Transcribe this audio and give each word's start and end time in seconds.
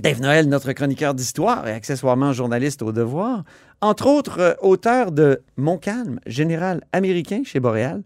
Dave 0.00 0.20
Noël, 0.20 0.48
notre 0.48 0.72
chroniqueur 0.72 1.14
d'histoire 1.14 1.68
et 1.68 1.72
accessoirement 1.72 2.32
journaliste 2.32 2.82
au 2.82 2.90
devoir, 2.90 3.44
entre 3.80 4.06
autres 4.06 4.40
euh, 4.40 4.54
auteur 4.60 5.12
de 5.12 5.42
Montcalm, 5.56 6.18
général 6.26 6.82
américain 6.92 7.42
chez 7.44 7.60
Boréal. 7.60 8.02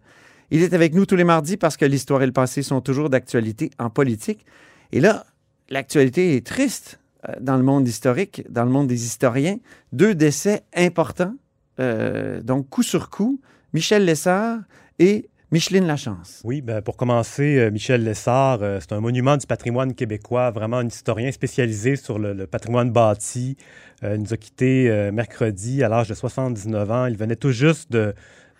Il 0.50 0.62
est 0.62 0.74
avec 0.74 0.94
nous 0.94 1.06
tous 1.06 1.16
les 1.16 1.24
mardis 1.24 1.56
parce 1.56 1.76
que 1.76 1.86
l'histoire 1.86 2.22
et 2.22 2.26
le 2.26 2.32
passé 2.32 2.62
sont 2.62 2.82
toujours 2.82 3.08
d'actualité 3.08 3.70
en 3.78 3.88
politique. 3.88 4.44
Et 4.92 5.00
là, 5.00 5.24
l'actualité 5.70 6.36
est 6.36 6.46
triste 6.46 7.00
euh, 7.26 7.32
dans 7.40 7.56
le 7.56 7.62
monde 7.62 7.88
historique, 7.88 8.44
dans 8.50 8.64
le 8.64 8.70
monde 8.70 8.86
des 8.86 9.06
historiens. 9.06 9.56
Deux 9.92 10.14
décès 10.14 10.64
importants, 10.74 11.34
euh, 11.80 12.42
donc 12.42 12.68
coup 12.68 12.82
sur 12.82 13.08
coup, 13.08 13.40
Michel 13.72 14.04
Lessard 14.04 14.58
et 14.98 15.30
Micheline 15.50 15.86
Lachance. 15.86 16.42
Oui, 16.44 16.60
ben 16.60 16.82
pour 16.82 16.96
commencer, 16.98 17.56
euh, 17.58 17.70
Michel 17.70 18.04
Lessard, 18.04 18.58
euh, 18.62 18.78
c'est 18.80 18.92
un 18.92 19.00
monument 19.00 19.36
du 19.38 19.46
patrimoine 19.46 19.94
québécois, 19.94 20.50
vraiment 20.50 20.76
un 20.78 20.86
historien 20.86 21.32
spécialisé 21.32 21.96
sur 21.96 22.18
le, 22.18 22.34
le 22.34 22.46
patrimoine 22.46 22.90
bâti. 22.90 23.56
Euh, 24.04 24.16
il 24.16 24.22
nous 24.22 24.34
a 24.34 24.36
quittés 24.36 24.90
euh, 24.90 25.10
mercredi 25.10 25.82
à 25.82 25.88
l'âge 25.88 26.08
de 26.08 26.14
79 26.14 26.90
ans. 26.90 27.06
Il 27.06 27.16
venait 27.16 27.36
tout 27.36 27.50
juste 27.50 27.96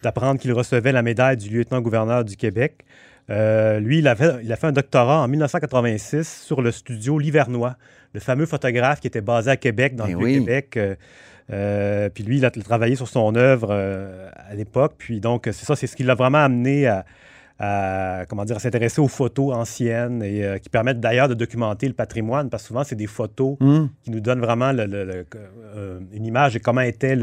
d'apprendre 0.02 0.40
qu'il 0.40 0.52
recevait 0.54 0.92
la 0.92 1.02
médaille 1.02 1.36
du 1.36 1.50
lieutenant-gouverneur 1.50 2.24
du 2.24 2.36
Québec. 2.36 2.86
Euh, 3.28 3.78
lui, 3.80 3.98
il, 3.98 4.08
avait, 4.08 4.42
il 4.42 4.50
a 4.50 4.56
fait 4.56 4.68
un 4.68 4.72
doctorat 4.72 5.20
en 5.20 5.28
1986 5.28 6.42
sur 6.46 6.62
le 6.62 6.70
studio 6.72 7.18
Livernois, 7.18 7.76
le 8.14 8.20
fameux 8.20 8.46
photographe 8.46 9.00
qui 9.00 9.06
était 9.08 9.20
basé 9.20 9.50
à 9.50 9.56
Québec, 9.58 9.94
dans 9.94 10.06
Eh 10.06 10.12
le 10.12 10.16
oui. 10.16 10.38
Québec. 10.38 10.78
Euh, 11.50 12.08
puis 12.10 12.24
lui, 12.24 12.38
il 12.38 12.44
a 12.44 12.50
travaillé 12.50 12.94
sur 12.96 13.08
son 13.08 13.34
œuvre 13.34 13.68
euh, 13.70 14.28
à 14.34 14.54
l'époque. 14.54 14.94
Puis 14.98 15.20
donc, 15.20 15.44
c'est 15.46 15.64
ça, 15.64 15.76
c'est 15.76 15.86
ce 15.86 15.96
qui 15.96 16.02
l'a 16.02 16.14
vraiment 16.14 16.38
amené 16.38 16.86
à, 16.86 17.04
à, 17.58 18.24
comment 18.28 18.44
dire, 18.44 18.56
à 18.56 18.60
s'intéresser 18.60 19.00
aux 19.00 19.08
photos 19.08 19.54
anciennes 19.54 20.22
et 20.22 20.44
euh, 20.44 20.58
qui 20.58 20.68
permettent 20.68 21.00
d'ailleurs 21.00 21.28
de 21.28 21.34
documenter 21.34 21.88
le 21.88 21.94
patrimoine, 21.94 22.50
parce 22.50 22.62
que 22.64 22.68
souvent, 22.68 22.84
c'est 22.84 22.94
des 22.96 23.06
photos 23.06 23.56
Hum. 23.60 23.88
qui 24.02 24.10
nous 24.10 24.20
donnent 24.20 24.40
vraiment 24.40 24.72
le- 24.72 24.86
le- 24.86 25.04
le- 25.04 25.26
une 26.12 26.26
image 26.26 26.54
de 26.54 26.58
comment 26.58 26.82
était 26.82 27.16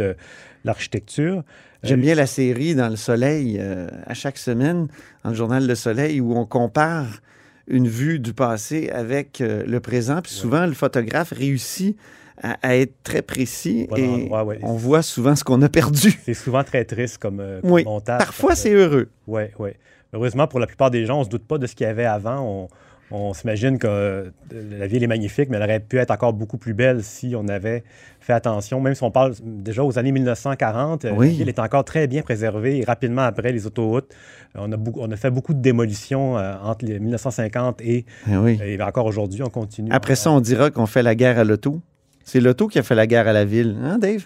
l'architecture. 0.64 1.44
J'aime 1.84 2.02
bien 2.02 2.16
la 2.16 2.26
série 2.26 2.74
dans 2.74 2.90
Le 2.90 2.96
Soleil 2.96 3.62
à 4.08 4.14
chaque 4.16 4.38
semaine, 4.40 4.88
dans 5.24 5.30
le 5.30 5.36
journal 5.36 5.68
Le 5.68 5.76
Soleil, 5.76 6.20
où 6.20 6.36
on 6.36 6.46
compare 6.46 7.22
une 7.68 7.88
vue 7.88 8.20
du 8.20 8.34
passé 8.34 8.90
avec 8.90 9.38
le 9.40 9.80
présent. 9.80 10.22
Puis 10.22 10.32
souvent, 10.34 10.66
le 10.66 10.74
photographe 10.74 11.32
réussit 11.32 11.96
à, 12.42 12.58
à 12.62 12.76
être 12.76 12.94
très 13.04 13.22
précis 13.22 13.88
Bon 13.90 13.96
et 13.98 14.08
endroit, 14.08 14.44
ouais. 14.44 14.60
on 14.64 14.74
voit 14.74 15.02
souvent 15.02 15.36
ce 15.36 15.44
qu'on 15.44 15.62
a 15.62 15.70
perdu. 15.70 16.20
C'est 16.26 16.34
souvent 16.34 16.64
très 16.64 16.84
triste 16.86 17.18
comme, 17.18 17.40
euh, 17.40 17.62
comme 17.62 17.72
Oui, 17.72 17.84
montage. 17.86 18.20
parfois 18.20 18.56
c'est 18.56 18.72
heureux. 18.74 19.10
Oui, 19.28 19.44
oui. 19.60 19.70
Heureusement, 20.14 20.48
pour 20.48 20.60
la 20.60 20.68
plupart 20.68 20.92
des 20.92 21.06
gens, 21.06 21.18
on 21.18 21.20
ne 21.20 21.26
se 21.26 21.30
doute 21.30 21.46
pas 21.46 21.58
de 21.58 21.68
ce 21.68 21.76
qu'il 21.76 21.86
y 21.86 21.90
avait 21.90 22.06
avant. 22.06 22.40
On, 22.42 22.68
on 23.12 23.34
s'imagine 23.34 23.78
que 23.78 23.88
euh, 23.88 24.30
la 24.52 24.88
ville 24.88 25.04
est 25.04 25.08
magnifique, 25.08 25.50
mais 25.50 25.58
elle 25.58 25.64
aurait 25.64 25.80
pu 25.80 25.98
être 25.98 26.12
encore 26.12 26.34
beaucoup 26.34 26.58
plus 26.58 26.74
belle 26.74 27.04
si 27.04 27.36
on 27.38 27.48
avait 27.50 27.84
fait 28.20 28.34
attention. 28.34 28.80
Même 28.82 28.96
si 28.96 29.04
on 29.04 29.12
parle 29.12 29.34
déjà 29.44 29.84
aux 29.84 30.00
années 30.00 30.12
1940, 30.14 31.06
euh, 31.06 31.12
Oui. 31.16 31.28
la 31.28 31.34
ville 31.34 31.50
est 31.50 31.60
encore 31.60 31.84
très 31.86 32.08
bien 32.08 32.22
préservée. 32.22 32.80
Et 32.80 32.84
rapidement 32.84 33.22
après 33.24 33.52
les 33.52 33.68
autoroutes, 33.68 34.12
on 34.56 34.72
a, 34.72 34.78
beaucoup- 34.78 35.02
on 35.02 35.12
a 35.12 35.16
fait 35.18 35.30
beaucoup 35.32 35.54
de 35.54 35.62
démolitions 35.62 36.38
euh, 36.38 36.56
entre 36.64 36.86
les 36.86 37.00
1950 37.00 37.82
et, 37.82 38.06
Eh 38.32 38.38
oui. 38.38 38.60
et 38.64 38.82
encore 38.82 39.06
aujourd'hui, 39.06 39.44
on 39.44 39.50
continue. 39.50 39.92
Après 39.92 40.16
ça, 40.16 40.32
on 40.32 40.40
dira 40.42 40.72
qu'on 40.72 40.86
fait 40.86 41.04
la 41.04 41.14
guerre 41.16 41.38
à 41.40 41.44
l'auto. 41.44 41.82
C'est 42.26 42.42
l'auto 42.42 42.68
qui 42.68 42.80
a 42.80 42.84
fait 42.84 42.96
la 42.96 43.08
guerre 43.08 43.28
à 43.28 43.34
la 43.34 43.46
ville, 43.46 43.78
hein, 43.84 43.98
Dave? 43.98 44.26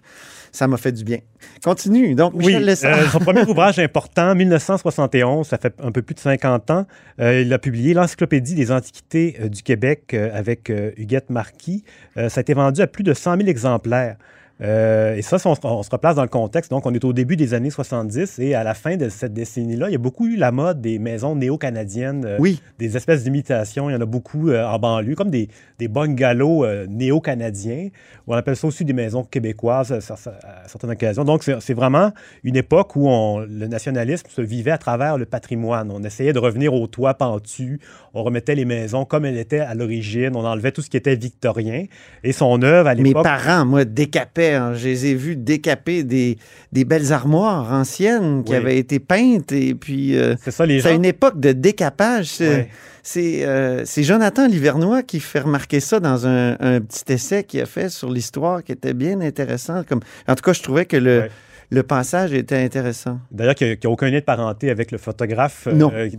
Ça 0.52 0.68
m'a 0.68 0.78
fait 0.78 0.92
du 0.92 1.04
bien. 1.04 1.20
Continue. 1.64 2.16
Donc, 2.16 2.34
Oui, 2.34 2.48
Michel 2.48 2.66
Lessard. 2.66 2.98
euh, 2.98 3.06
son 3.12 3.20
premier 3.20 3.44
ouvrage 3.44 3.78
important, 3.78 4.34
1971, 4.34 5.46
ça 5.48 5.60
fait 5.60 5.76
un 5.84 5.92
peu 5.92 6.02
plus 6.02 6.16
de 6.16 6.20
50 6.20 6.72
ans. 6.72 6.88
Euh, 7.20 7.42
il 7.42 7.54
a 7.54 7.60
publié 7.60 7.94
l'Encyclopédie 7.94 8.56
des 8.56 8.72
Antiquités 8.72 9.38
euh, 9.42 9.48
du 9.48 9.62
Québec 9.62 10.16
avec 10.34 10.72
Huguette 10.98 11.30
Marquis. 11.30 11.84
Ça 12.16 12.40
a 12.40 12.42
été 12.42 12.54
vendu 12.56 12.82
à 12.82 12.88
plus 12.88 13.04
de 13.04 13.14
100 13.14 13.38
000 13.38 13.48
exemplaires. 13.48 14.16
Euh, 14.62 15.16
et 15.16 15.22
ça, 15.22 15.40
si 15.40 15.48
on, 15.48 15.56
se- 15.56 15.60
on 15.64 15.84
se 15.84 15.90
replace 15.90 16.16
dans 16.16 16.22
le 16.22 16.28
contexte, 16.28 16.70
donc 16.70 16.86
on 16.86 16.94
est 16.94 17.04
au 17.06 17.14
début 17.14 17.38
des 17.38 17.54
années 17.54 17.70
70 17.70 18.40
et 18.40 18.56
à 18.56 18.64
la 18.64 18.74
fin 18.74 18.98
de 18.98 19.08
cette 19.08 19.34
décennie-là, 19.34 19.88
il 19.90 19.94
y 19.94 19.96
a 19.96 20.00
beaucoup 20.00 20.28
eu 20.28 20.36
la 20.36 20.52
mode 20.52 20.82
des 20.82 21.00
maisons 21.00 21.36
néo-canadiennes, 21.36 22.26
euh, 22.26 22.38
Oui, 22.40 22.62
des 22.78 22.98
espèces 22.98 23.24
d'imitations. 23.24 23.90
Il 23.90 23.94
y 23.94 23.96
en 23.96 24.02
a 24.02 24.06
beaucoup 24.06 24.50
euh, 24.50 24.66
en 24.66 24.78
banlieue, 24.80 25.16
comme 25.16 25.30
des, 25.30 25.48
des 25.78 25.88
bungalows 25.88 26.66
néo-canadiens. 26.88 27.90
On 28.28 28.34
appelle 28.34 28.56
ça 28.56 28.68
aussi 28.68 28.86
des 28.86 28.94
maisons 28.94 29.24
québécoises 29.24 29.92
à, 29.92 30.00
cer- 30.00 30.30
à 30.44 30.68
certaines 30.68 30.92
occasions. 30.92 31.24
Donc, 31.24 31.44
c'est 31.44 31.74
vraiment 31.74 32.12
une 32.44 32.56
époque 32.56 32.96
où 32.96 33.08
on- 33.08 33.40
le 33.40 33.68
nationalisme 33.68 34.28
se 34.30 34.42
vivait 34.42 34.72
à 34.72 34.78
travers 34.78 35.18
le 35.18 35.26
patrimoine. 35.26 35.90
On 35.92 36.04
essayait 36.04 36.34
de 36.34 36.40
revenir 36.40 36.74
au 36.74 36.86
toit 36.88 37.14
pentu. 37.14 37.80
On 38.14 38.24
remettait 38.24 38.56
les 38.56 38.66
maisons 38.66 39.06
comme 39.06 39.26
elles 39.26 39.38
étaient 39.38 39.60
à 39.60 39.74
l'origine. 39.74 40.32
On 40.36 40.46
enlevait 40.46 40.72
tout 40.72 40.82
ce 40.82 40.90
qui 40.90 40.98
était 40.98 41.16
victorien. 41.16 41.86
Et 42.24 42.32
son 42.34 42.62
œuvre, 42.62 42.90
à 42.90 42.96
mes 42.96 43.04
l'époque... 43.04 43.24
parents, 43.24 43.66
moi, 43.66 43.86
décapaient. 43.86 44.49
Hein. 44.56 44.74
Je 44.74 44.88
les 44.88 45.08
ai 45.08 45.16
vus 45.16 45.36
décaper 45.36 46.04
des, 46.04 46.38
des 46.72 46.86
belles 46.86 47.12
armoires 47.14 47.72
anciennes 47.74 48.44
qui 48.44 48.52
Oui. 48.52 48.58
avaient 48.58 48.78
été 48.78 49.00
peintes. 49.00 49.52
Et 49.52 49.74
puis, 49.76 50.18
euh, 50.18 50.36
C'est 50.44 50.52
ça, 50.52 50.66
les 50.66 50.82
c'est 50.82 50.90
gens... 50.90 50.96
une 50.96 51.06
époque 51.06 51.40
de 51.40 51.52
décapage. 51.52 52.26
C'est 52.28 52.70
c'est, 53.02 53.46
euh, 53.46 53.84
c'est 53.86 54.04
Jonathan 54.04 54.48
Livernois 54.48 55.04
qui 55.04 55.20
fait 55.20 55.40
remarquer 55.40 55.80
ça 55.80 56.00
dans 56.00 56.28
un, 56.28 56.52
un 56.60 56.82
petit 56.82 57.12
essai 57.14 57.44
qu'il 57.44 57.62
a 57.62 57.66
fait 57.66 57.90
sur 57.90 58.12
l'histoire 58.12 58.64
qui 58.64 58.72
était 58.72 58.94
bien 58.94 59.22
intéressant. 59.22 59.84
Comme... 59.88 60.02
En 60.28 60.36
tout 60.36 60.44
cas, 60.44 60.54
je 60.54 60.62
trouvais 60.62 60.86
que 60.86 60.98
le, 60.98 61.84
passage 61.84 62.34
était 62.34 62.58
intéressant. 62.58 63.20
D'ailleurs, 63.32 63.56
qui 63.56 63.64
n'a 63.66 63.90
aucun 63.90 64.10
lien 64.10 64.20
de 64.20 64.24
parenté 64.24 64.70
avec 64.70 64.92
le 64.92 64.98
photographe 64.98 65.68
euh, 65.68 66.10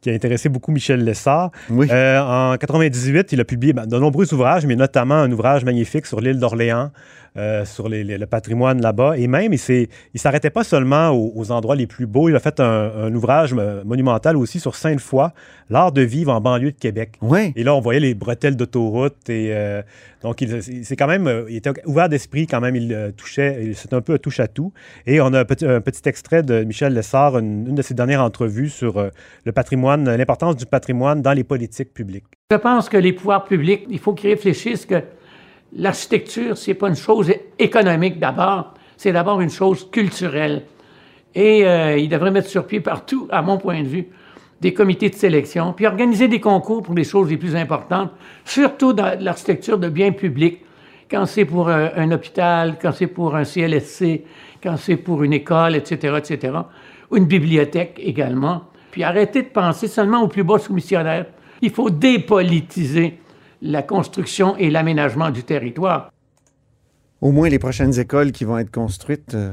qui 0.00 0.10
a 0.10 0.12
intéressé 0.12 0.48
beaucoup 0.48 0.72
Michel 0.72 1.04
Lessard. 1.04 1.52
Oui. 1.70 1.86
Euh, 1.90 2.20
en 2.20 2.56
98, 2.56 3.32
il 3.32 3.40
a 3.40 3.44
publié 3.44 3.72
ben, 3.72 3.86
de 3.86 3.98
nombreux 3.98 4.32
ouvrages, 4.34 4.66
mais 4.66 4.76
notamment 4.76 5.14
un 5.16 5.30
ouvrage 5.30 5.64
magnifique 5.64 6.06
sur 6.06 6.20
l'île 6.20 6.38
d'Orléans, 6.38 6.90
euh, 7.36 7.64
sur 7.64 7.88
les- 7.88 8.04
les- 8.04 8.18
le 8.18 8.26
patrimoine 8.26 8.80
là-bas. 8.80 9.16
Et 9.18 9.26
même, 9.26 9.52
il 9.52 9.88
ne 10.14 10.18
s'arrêtait 10.18 10.50
pas 10.50 10.64
seulement 10.64 11.10
aux, 11.10 11.32
aux 11.34 11.50
endroits 11.52 11.76
les 11.76 11.86
plus 11.86 12.06
beaux. 12.06 12.28
Il 12.28 12.36
a 12.36 12.40
fait 12.40 12.60
un, 12.60 12.90
un 12.96 13.14
ouvrage 13.14 13.54
monumental 13.84 14.36
aussi 14.36 14.60
sur 14.60 14.74
Sainte-Foy, 14.74 15.28
l'art 15.68 15.92
de 15.92 16.02
vivre 16.02 16.32
en 16.32 16.40
banlieue 16.40 16.72
de 16.72 16.78
Québec. 16.78 17.16
Oui. 17.22 17.52
Et 17.56 17.62
là, 17.64 17.74
on 17.74 17.80
voyait 17.80 18.00
les 18.00 18.14
bretelles 18.14 18.56
d'autoroute. 18.56 19.28
Et 19.28 19.50
euh, 19.52 19.82
donc, 20.22 20.40
il, 20.40 20.62
c'est 20.84 20.96
quand 20.96 21.06
même, 21.06 21.26
euh, 21.26 21.44
il 21.48 21.56
était 21.56 21.70
ouvert 21.86 22.08
d'esprit 22.08 22.46
quand 22.46 22.60
même. 22.60 22.76
Il 22.76 22.92
euh, 22.92 23.10
touchait, 23.12 23.72
c'est 23.74 23.92
un 23.92 24.00
peu 24.00 24.14
un 24.14 24.18
touche 24.18 24.40
à 24.40 24.48
tout. 24.48 24.72
Et 25.06 25.20
on 25.20 25.32
a 25.32 25.40
un 25.40 25.44
petit, 25.44 25.66
un 25.66 25.80
petit 25.80 26.08
extrait 26.08 26.42
de 26.42 26.64
Michel 26.64 26.94
Lessard, 26.94 27.38
une, 27.38 27.68
une 27.68 27.74
de 27.74 27.82
ses 27.82 27.94
dernières 27.94 28.22
entrevues 28.22 28.68
sur 28.68 28.98
euh, 28.98 29.08
le 29.44 29.52
patrimoine, 29.52 30.04
l'importance 30.16 30.56
du 30.56 30.66
patrimoine 30.66 31.22
dans 31.22 31.32
les 31.32 31.44
politiques 31.44 31.94
publiques. 31.94 32.24
Je 32.50 32.56
pense 32.56 32.88
que 32.88 32.96
les 32.96 33.12
pouvoirs 33.12 33.44
publics, 33.44 33.84
il 33.88 33.98
faut 33.98 34.12
qu'ils 34.12 34.30
réfléchissent 34.30 34.84
que 34.84 35.02
l'architecture, 35.74 36.56
c'est 36.56 36.74
pas 36.74 36.88
une 36.88 36.96
chose 36.96 37.32
économique 37.58 38.18
d'abord, 38.18 38.74
c'est 38.96 39.12
d'abord 39.12 39.40
une 39.40 39.50
chose 39.50 39.88
culturelle. 39.90 40.64
Et 41.34 41.64
euh, 41.64 41.96
ils 41.96 42.08
devraient 42.08 42.30
mettre 42.30 42.48
sur 42.48 42.66
pied 42.66 42.80
partout, 42.80 43.28
à 43.30 43.42
mon 43.42 43.56
point 43.58 43.82
de 43.82 43.88
vue, 43.88 44.08
des 44.60 44.74
comités 44.74 45.08
de 45.08 45.14
sélection, 45.14 45.72
puis 45.72 45.86
organiser 45.86 46.28
des 46.28 46.40
concours 46.40 46.82
pour 46.82 46.94
les 46.94 47.04
choses 47.04 47.30
les 47.30 47.36
plus 47.36 47.56
importantes, 47.56 48.10
surtout 48.44 48.92
dans 48.92 49.18
l'architecture 49.18 49.78
de 49.78 49.88
biens 49.88 50.12
publics, 50.12 50.60
quand 51.10 51.26
c'est 51.26 51.44
pour 51.44 51.68
un, 51.70 51.90
un 51.96 52.10
hôpital, 52.12 52.76
quand 52.80 52.92
c'est 52.92 53.06
pour 53.06 53.34
un 53.34 53.44
CLSC, 53.44 54.22
quand 54.62 54.76
c'est 54.76 54.96
pour 54.96 55.22
une 55.22 55.32
école, 55.32 55.76
etc., 55.76 56.16
etc., 56.18 56.52
ou 57.10 57.16
une 57.16 57.24
bibliothèque 57.24 58.00
également. 58.02 58.64
Puis 58.90 59.02
arrêter 59.02 59.42
de 59.42 59.48
penser 59.48 59.88
seulement 59.88 60.22
aux 60.22 60.28
plus 60.28 60.44
bas 60.44 60.58
soumissionnaires. 60.58 61.26
Il 61.62 61.70
faut 61.70 61.90
dépolitiser 61.90 63.18
la 63.62 63.82
construction 63.82 64.56
et 64.56 64.70
l'aménagement 64.70 65.30
du 65.30 65.42
territoire. 65.44 66.12
Au 67.20 67.32
moins, 67.32 67.48
les 67.48 67.58
prochaines 67.58 67.98
écoles 67.98 68.32
qui 68.32 68.44
vont 68.44 68.56
être 68.58 68.70
construites 68.70 69.34
euh, 69.34 69.52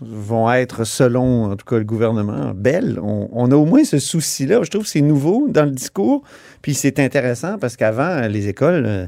vont 0.00 0.50
être, 0.50 0.84
selon 0.84 1.44
en 1.52 1.56
tout 1.56 1.66
cas 1.66 1.76
le 1.78 1.84
gouvernement, 1.84 2.52
belles. 2.54 2.98
On, 3.02 3.28
on 3.32 3.50
a 3.50 3.54
au 3.56 3.66
moins 3.66 3.84
ce 3.84 3.98
souci-là. 3.98 4.62
Je 4.62 4.70
trouve 4.70 4.84
que 4.84 4.88
c'est 4.88 5.02
nouveau 5.02 5.46
dans 5.48 5.64
le 5.66 5.70
discours. 5.72 6.22
Puis 6.62 6.74
c'est 6.74 6.98
intéressant 6.98 7.58
parce 7.58 7.76
qu'avant, 7.76 8.26
les 8.28 8.48
écoles, 8.48 8.84
euh, 8.86 9.06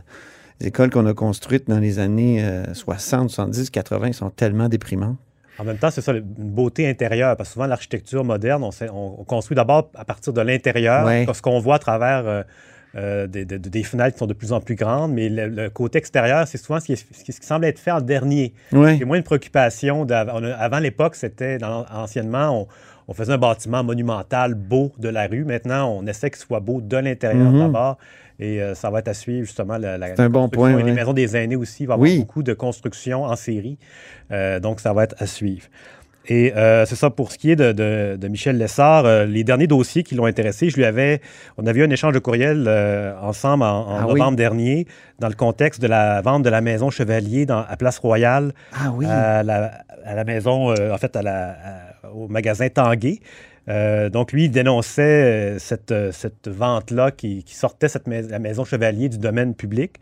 les 0.60 0.68
écoles 0.68 0.90
qu'on 0.90 1.06
a 1.06 1.14
construites 1.14 1.68
dans 1.68 1.78
les 1.80 1.98
années 1.98 2.44
euh, 2.44 2.74
60, 2.74 3.30
70, 3.30 3.70
80 3.70 4.12
sont 4.12 4.30
tellement 4.30 4.68
déprimantes. 4.68 5.16
En 5.58 5.64
même 5.64 5.78
temps, 5.78 5.90
c'est 5.90 6.02
ça, 6.02 6.12
une 6.12 6.20
beauté 6.20 6.86
intérieure, 6.86 7.34
parce 7.34 7.48
que 7.48 7.52
souvent, 7.54 7.66
l'architecture 7.66 8.22
moderne, 8.24 8.62
on, 8.62 8.70
sait- 8.70 8.90
on- 8.90 9.18
on 9.20 9.24
construit 9.24 9.54
d'abord 9.54 9.88
à 9.94 10.04
partir 10.04 10.34
de 10.34 10.40
l'intérieur, 10.42 11.06
Ouais. 11.06 11.24
parce 11.24 11.40
qu'on 11.40 11.58
voit 11.60 11.76
à 11.76 11.78
travers 11.78 12.26
euh, 12.26 12.42
euh, 12.96 13.26
des, 13.26 13.44
des- 13.44 13.58
des 13.58 13.82
fenêtres 13.82 14.14
qui 14.14 14.18
sont 14.20 14.26
de 14.26 14.32
plus 14.32 14.52
en 14.52 14.60
plus 14.60 14.74
grandes, 14.74 15.12
mais 15.12 15.28
le, 15.28 15.48
le 15.48 15.68
côté 15.70 15.98
extérieur, 15.98 16.48
c'est 16.48 16.58
souvent 16.58 16.80
ce 16.80 16.86
qui, 16.86 16.92
est- 16.94 17.06
ce 17.14 17.22
qui 17.24 17.32
semble 17.46 17.66
être 17.66 17.78
fait 17.78 17.90
en 17.90 18.00
dernier. 18.00 18.54
Oui. 18.72 18.96
C'est 18.98 19.04
moins 19.04 19.18
une 19.18 19.22
préoccupation. 19.22 20.06
Avant 20.10 20.78
l'époque, 20.78 21.14
c'était 21.14 21.58
anciennement, 21.92 22.62
on, 22.62 22.66
on 23.08 23.14
faisait 23.14 23.32
un 23.34 23.38
bâtiment 23.38 23.84
monumental 23.84 24.54
beau 24.54 24.92
de 24.98 25.08
la 25.08 25.26
rue. 25.26 25.44
Maintenant, 25.44 25.90
on 25.98 26.06
essaie 26.06 26.30
qu'il 26.30 26.40
soit 26.40 26.60
beau 26.60 26.80
de 26.80 26.96
l'intérieur 26.96 27.50
Mhm. 27.50 27.58
d'abord. 27.58 27.98
Et 28.38 28.60
euh, 28.60 28.74
ça 28.74 28.90
va 28.90 28.98
être 28.98 29.08
à 29.08 29.14
suivre 29.14 29.46
justement 29.46 29.78
la, 29.78 29.96
la 29.96 30.08
C'est 30.14 30.20
un 30.20 30.28
bon 30.28 30.50
point, 30.50 30.76
Et 30.78 30.82
Les 30.82 30.92
maisons 30.92 31.14
des 31.14 31.36
aînés 31.36 31.56
aussi, 31.56 31.84
il 31.84 31.86
va 31.86 31.94
y 31.94 31.96
avoir 31.96 32.02
Oui. 32.10 32.18
beaucoup 32.18 32.42
de 32.42 32.52
construction 32.52 33.24
en 33.24 33.34
série. 33.34 33.78
Euh, 34.30 34.60
donc, 34.60 34.80
ça 34.80 34.92
va 34.92 35.04
être 35.04 35.14
à 35.18 35.26
suivre. 35.26 35.66
Et 36.28 36.52
euh, 36.56 36.84
c'est 36.86 36.96
ça 36.96 37.10
pour 37.10 37.30
ce 37.30 37.38
qui 37.38 37.50
est 37.52 37.56
de, 37.56 37.72
de- 37.72 38.16
de 38.16 38.28
Michel 38.28 38.58
Lessard. 38.58 39.04
euh, 39.04 39.24
les 39.26 39.44
derniers 39.44 39.66
dossiers 39.68 40.02
qui 40.02 40.14
l'ont 40.16 40.26
intéressé, 40.26 40.70
je 40.70 40.76
lui 40.76 40.84
avais, 40.84 41.20
on 41.56 41.66
avait 41.66 41.80
eu 41.80 41.84
un 41.84 41.90
échange 41.90 42.14
de 42.14 42.18
courriel 42.18 42.64
euh, 42.66 43.14
ensemble 43.22 43.62
en, 43.64 43.86
en 43.88 43.96
Ah 44.00 44.06
oui. 44.08 44.18
novembre 44.18 44.36
dernier 44.36 44.86
dans 45.20 45.28
le 45.28 45.34
contexte 45.34 45.80
de 45.80 45.86
la 45.86 46.20
vente 46.22 46.42
de 46.42 46.50
la 46.50 46.60
maison 46.60 46.90
Chevalier 46.90 47.46
dans, 47.46 47.60
à 47.68 47.76
Place 47.76 47.98
Royale 47.98 48.52
Ah 48.72 48.90
oui. 48.92 49.06
à, 49.06 49.42
la, 49.42 49.70
à 50.04 50.14
la 50.14 50.24
maison, 50.24 50.70
euh, 50.72 50.92
en 50.92 50.98
fait, 50.98 51.14
à 51.16 51.22
la- 51.22 51.50
à- 51.50 52.10
au 52.12 52.28
magasin 52.28 52.68
Tanguay. 52.68 53.20
Euh, 53.68 54.08
donc, 54.10 54.32
lui, 54.32 54.44
il 54.44 54.50
dénonçait 54.50 55.02
euh, 55.56 55.58
cette, 55.58 55.90
euh, 55.92 56.12
cette 56.12 56.48
vente-là 56.48 57.10
qui, 57.10 57.42
qui 57.44 57.54
sortait 57.54 57.88
cette 57.88 58.06
mais- 58.06 58.22
la 58.22 58.38
maison 58.38 58.64
Chevalier 58.64 59.08
du 59.08 59.18
domaine 59.18 59.54
public. 59.54 59.96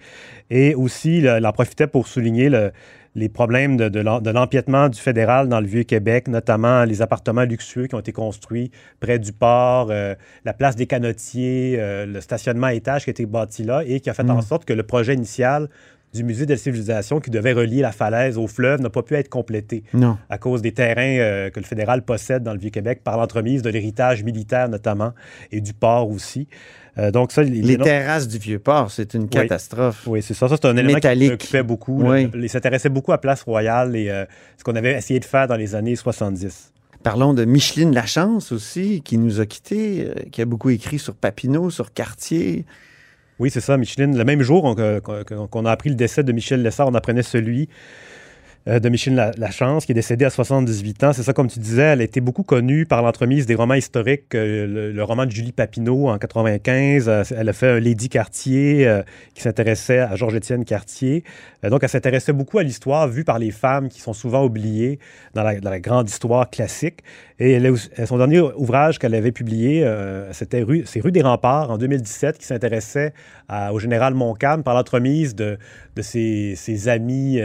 Et 0.51 0.75
aussi, 0.75 1.21
là, 1.21 1.39
il 1.39 1.47
en 1.47 1.53
profitait 1.53 1.87
pour 1.87 2.07
souligner 2.07 2.49
le- 2.51 2.73
les 3.17 3.29
problèmes 3.29 3.77
de, 3.77 3.89
de 3.89 4.01
l'em- 4.01 4.21
de 4.21 4.31
l'empiètement 4.31 4.89
du 4.89 5.01
fédéral 5.01 5.49
dans 5.49 5.61
le 5.61 5.67
Vieux-Québec, 5.69 6.27
notamment 6.27 6.83
les 6.85 7.01
appartements 7.01 7.45
luxueux 7.45 7.87
qui 7.87 7.95
ont 7.95 8.01
été 8.01 8.11
construits 8.13 8.73
près 8.99 9.21
du 9.21 9.33
port, 9.33 9.89
euh, 9.91 10.17
la 10.45 10.53
place 10.53 10.75
des 10.75 10.87
canotiers, 10.87 11.77
euh, 11.79 12.07
le 12.07 12.21
stationnement 12.21 12.67
à 12.67 12.75
étage 12.75 13.05
qui 13.05 13.11
a 13.11 13.13
été 13.13 13.25
bâti 13.25 13.63
là 13.63 13.83
et 13.87 14.01
qui 14.01 14.11
a 14.11 14.15
fait 14.15 14.29
en 14.29 14.43
sorte 14.43 14.65
que 14.65 14.73
le 14.73 14.83
projet 14.83 15.15
initial 15.15 15.69
du 16.15 16.25
musée 16.25 16.47
de 16.47 16.53
la 16.53 16.57
civilisation 16.57 17.21
qui 17.21 17.31
devait 17.31 17.53
relier 17.53 17.81
la 17.83 17.93
falaise 17.93 18.39
au 18.39 18.47
fleuve 18.47 18.81
n'a 18.81 18.89
pas 18.91 19.03
pu 19.03 19.15
être 19.15 19.29
complété 19.29 19.83
Non. 19.93 20.17
à 20.31 20.39
cause 20.39 20.63
des 20.63 20.73
terrains 20.73 21.19
euh, 21.19 21.51
que 21.51 21.59
le 21.61 21.67
fédéral 21.67 22.03
possède 22.05 22.43
dans 22.43 22.53
le 22.53 22.59
Vieux-Québec 22.59 23.01
par 23.05 23.17
l'entremise 23.17 23.63
de 23.63 23.69
l'héritage 23.71 24.23
militaire 24.25 24.69
notamment 24.69 25.13
et 25.53 25.61
du 25.61 25.73
port 25.75 26.09
aussi. 26.09 26.47
Euh, 26.97 27.11
donc 27.11 27.33
ça, 27.33 27.43
Les 27.43 27.61
dénonce- 27.61 27.85
terrasses 27.85 28.29
du 28.29 28.39
Vieux-Port, 28.39 28.91
c'est 28.93 29.15
une 29.15 29.29
catastrophe. 29.29 30.07
oui, 30.07 30.23
c'est 30.23 30.35
ça. 30.35 30.49
Ça, 30.49 30.55
c'est 30.57 30.69
un 30.69 30.77
élément 30.77 30.95
Métallique. 30.95 31.31
qui 31.39 31.49
préoccupait 31.49 31.63
beaucoup. 31.65 32.01
Oui. 32.05 32.31
Il 32.35 32.49
s'intéressait 32.49 32.89
beaucoup 32.89 33.11
à 33.13 33.19
Place 33.19 33.43
Royale 33.43 33.97
et 33.97 34.09
euh, 34.09 34.25
ce 34.57 34.63
qu'on 34.63 34.77
avait 34.77 34.93
essayé 34.93 35.19
de 35.19 35.25
faire 35.25 35.49
dans 35.49 35.57
les 35.57 35.75
années 35.75 35.97
70. 35.97 36.73
Parlons 37.03 37.35
de 37.35 37.45
Micheline 37.45 37.93
Lachance 37.93 38.53
aussi, 38.53 39.03
qui 39.03 39.19
nous 39.19 39.41
a 39.41 39.47
quittés, 39.47 40.09
qui 40.31 40.41
a 40.41 40.45
beaucoup 40.47 40.71
écrit 40.71 40.99
sur 41.01 41.15
Papineau, 41.17 41.69
sur 41.71 41.93
Cartier. 41.93 42.65
Oui, 43.39 43.51
c'est 43.51 43.61
ça, 43.61 43.77
Micheline. 43.77 44.17
Le 44.17 44.25
même 44.25 44.43
jour 44.43 44.77
qu'on 44.77 45.47
qu'on 45.49 45.65
a 45.65 45.71
appris 45.71 45.89
le 45.91 45.97
décès 45.97 46.23
de 46.23 46.33
Michel 46.33 46.63
Lessard, 46.63 46.89
on 46.89 46.95
apprenait 46.95 47.23
celui 47.23 47.69
euh, 48.67 48.81
de 48.81 48.89
Micheline 48.89 49.17
La- 49.17 49.33
Lachance, 49.37 49.85
qui 49.85 49.93
est 49.93 49.95
décédée 49.95 50.25
à 50.25 50.31
78 50.31 51.05
ans. 51.05 51.13
C'est 51.13 51.23
ça, 51.23 51.35
comme 51.35 51.49
tu 51.49 51.59
disais, 51.59 51.83
elle 51.83 52.01
a 52.01 52.05
été 52.05 52.23
beaucoup 52.23 52.45
connue 52.45 52.87
par 52.87 53.03
l'entremise 53.03 53.45
des 53.45 53.55
romans 53.55 53.75
historiques. 53.75 54.35
euh, 54.35 54.93
le, 54.95 55.05
roman 55.05 55.27
de 55.27 55.31
Julie 55.31 55.53
Papineau 55.53 56.09
en 56.09 56.17
95, 56.17 57.09
euh, 57.11 57.23
elle 57.37 57.51
a 57.51 57.53
fait 57.53 57.69
un 57.69 57.79
Lady 57.79 58.09
Cartier 58.09 58.91
qui 59.35 59.43
s'intéressait 59.43 59.99
à 59.99 60.17
Georges-Étienne 60.17 60.65
Cartier. 60.65 61.25
Donc, 61.63 61.83
elle 61.83 61.89
s'intéressait 61.91 62.33
beaucoup 62.33 62.59
à 62.59 62.63
l'histoire 62.63 63.07
vue 63.07 63.25
par 63.25 63.39
les 63.39 63.51
femmes 63.51 63.91
qui 63.91 64.01
sont 64.01 64.15
souvent 64.15 64.45
oubliées 64.45 64.99
dans 65.35 65.43
la, 65.43 65.81
grande 65.81 66.09
histoire 66.09 66.49
classique. 66.49 67.01
Et 67.39 67.59
son 68.07 68.19
dernier 68.19 68.41
ouvrage 68.41 68.99
qu'elle 68.99 69.15
avait 69.15 69.33
publié, 69.33 69.87
c'était 70.33 70.63
rue, 70.63 70.85
c'est 70.87 71.01
Rue 71.01 71.13
des 71.13 71.23
Remparts 71.23 71.71
en 71.71 71.79
2017, 71.79 72.39
qui 72.39 72.47
s'intéressait 72.47 73.13
au 73.73 73.79
général 73.79 74.15
Montcalm 74.15 74.63
par 74.63 74.75
l'entremise 74.75 75.35
de, 75.35 75.59
ses, 76.01 76.55
ses 76.57 76.89
amis 76.89 77.41